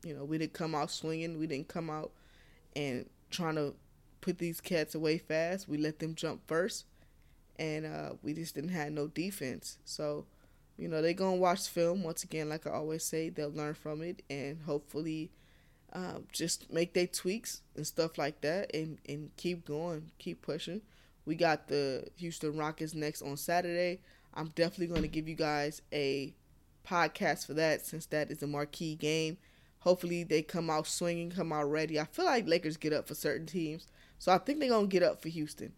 you 0.04 0.14
know, 0.14 0.24
we 0.24 0.38
didn't 0.38 0.52
come 0.52 0.74
out 0.74 0.90
swinging. 0.90 1.38
We 1.38 1.46
didn't 1.46 1.68
come 1.68 1.90
out 1.90 2.12
and 2.76 3.08
trying 3.30 3.56
to 3.56 3.74
put 4.20 4.38
these 4.38 4.60
cats 4.60 4.94
away 4.94 5.18
fast. 5.18 5.68
We 5.68 5.78
let 5.78 5.98
them 5.98 6.14
jump 6.14 6.42
first, 6.46 6.84
and 7.58 7.86
uh, 7.86 8.10
we 8.22 8.34
just 8.34 8.54
didn't 8.54 8.70
have 8.70 8.92
no 8.92 9.08
defense. 9.08 9.78
So, 9.84 10.26
you 10.76 10.88
know, 10.88 11.02
they're 11.02 11.12
gonna 11.12 11.36
watch 11.36 11.68
film 11.68 12.02
once 12.02 12.22
again. 12.22 12.48
Like 12.48 12.66
I 12.66 12.70
always 12.70 13.02
say, 13.04 13.30
they'll 13.30 13.50
learn 13.50 13.74
from 13.74 14.02
it, 14.02 14.22
and 14.28 14.58
hopefully, 14.62 15.30
um, 15.92 16.26
just 16.32 16.72
make 16.72 16.94
their 16.94 17.06
tweaks 17.06 17.62
and 17.76 17.86
stuff 17.86 18.18
like 18.18 18.40
that 18.42 18.74
and, 18.74 18.98
and 19.08 19.30
keep 19.36 19.66
going, 19.66 20.10
keep 20.18 20.42
pushing. 20.42 20.82
We 21.24 21.34
got 21.34 21.68
the 21.68 22.06
Houston 22.16 22.56
Rockets 22.56 22.94
next 22.94 23.22
on 23.22 23.36
Saturday. 23.36 24.00
I'm 24.34 24.48
definitely 24.48 24.86
going 24.86 25.02
to 25.02 25.08
give 25.08 25.28
you 25.28 25.34
guys 25.34 25.82
a 25.92 26.34
podcast 26.86 27.46
for 27.46 27.54
that 27.54 27.84
since 27.86 28.06
that 28.06 28.30
is 28.30 28.42
a 28.42 28.46
marquee 28.46 28.94
game. 28.94 29.36
Hopefully 29.80 30.24
they 30.24 30.42
come 30.42 30.70
out 30.70 30.86
swinging, 30.86 31.30
come 31.30 31.52
out 31.52 31.70
ready. 31.70 31.98
I 31.98 32.04
feel 32.04 32.26
like 32.26 32.46
Lakers 32.46 32.76
get 32.76 32.92
up 32.92 33.08
for 33.08 33.14
certain 33.14 33.46
teams, 33.46 33.86
so 34.18 34.30
I 34.30 34.38
think 34.38 34.60
they're 34.60 34.68
gonna 34.68 34.86
get 34.86 35.02
up 35.02 35.22
for 35.22 35.30
Houston. 35.30 35.72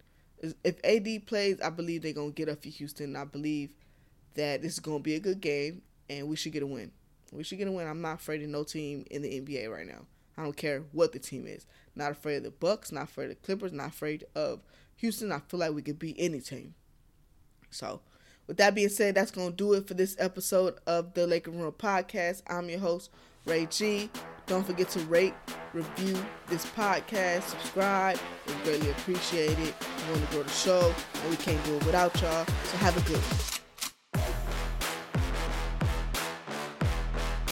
If 0.65 0.85
AD 0.85 1.27
plays, 1.27 1.61
I 1.61 1.71
believe 1.71 2.03
they're 2.03 2.13
gonna 2.13 2.33
get 2.33 2.49
up 2.49 2.63
for 2.63 2.69
Houston. 2.69 3.15
I 3.15 3.25
believe 3.25 3.75
that 4.35 4.61
this 4.61 4.73
is 4.73 4.81
gonna 4.81 4.99
be 4.99 5.15
a 5.15 5.21
good 5.21 5.41
game, 5.41 5.83
and 6.11 6.29
we 6.29 6.35
should 6.35 6.53
get 6.53 6.65
a 6.65 6.67
win. 6.67 6.91
We 7.33 7.43
should 7.45 7.59
get 7.59 7.69
a 7.69 7.73
win. 7.73 7.89
I'm 7.89 8.03
not 8.03 8.21
afraid 8.21 8.43
of 8.43 8.49
no 8.51 8.63
team 8.63 9.05
in 9.11 9.23
the 9.23 9.41
NBA 9.41 9.71
right 9.71 9.87
now. 9.87 10.07
I 10.37 10.43
don't 10.43 10.57
care 10.57 10.85
what 10.93 11.13
the 11.13 11.19
team 11.19 11.47
is. 11.47 11.67
Not 11.97 12.13
afraid 12.13 12.37
of 12.37 12.43
the 12.45 12.51
Bucks. 12.51 12.93
Not 12.93 13.05
afraid 13.05 13.25
of 13.25 13.31
the 13.31 13.47
Clippers. 13.47 13.73
Not 13.73 13.89
afraid 13.89 14.25
of 14.35 14.61
Houston. 14.97 15.33
I 15.33 15.41
feel 15.41 15.61
like 15.61 15.73
we 15.73 15.83
could 15.83 15.99
beat 15.99 16.17
any 16.19 16.41
team. 16.41 16.75
So, 17.71 18.01
with 18.47 18.59
that 18.59 18.75
being 18.75 18.89
said, 18.89 19.15
that's 19.15 19.31
gonna 19.31 19.51
do 19.51 19.73
it 19.73 19.89
for 19.89 19.95
this 19.95 20.15
episode 20.19 20.75
of 20.87 21.15
the 21.15 21.27
Laker 21.27 21.51
Room 21.51 21.73
Podcast. 21.73 22.43
I'm 22.47 22.69
your 22.69 22.81
host 22.81 23.11
Ray 23.47 23.67
G. 23.67 24.11
Don't 24.47 24.67
forget 24.67 24.89
to 24.91 25.01
rate, 25.01 25.35
review 25.73 26.17
this 26.49 26.67
podcast, 26.67 27.43
subscribe. 27.43 28.19
We 28.47 28.55
greatly 28.65 28.91
appreciate 28.91 29.59
it. 29.59 29.75
We 30.07 30.13
want 30.13 30.29
to 30.29 30.35
grow 30.35 30.43
the 30.43 30.51
show, 30.51 30.95
and 31.15 31.31
we 31.31 31.37
can't 31.37 31.65
do 31.65 31.77
it 31.77 31.87
without 31.87 32.21
y'all. 32.21 32.45
So 32.65 32.77
have 32.79 32.97
a 32.97 33.09
good 33.09 33.19
one. 33.19 33.62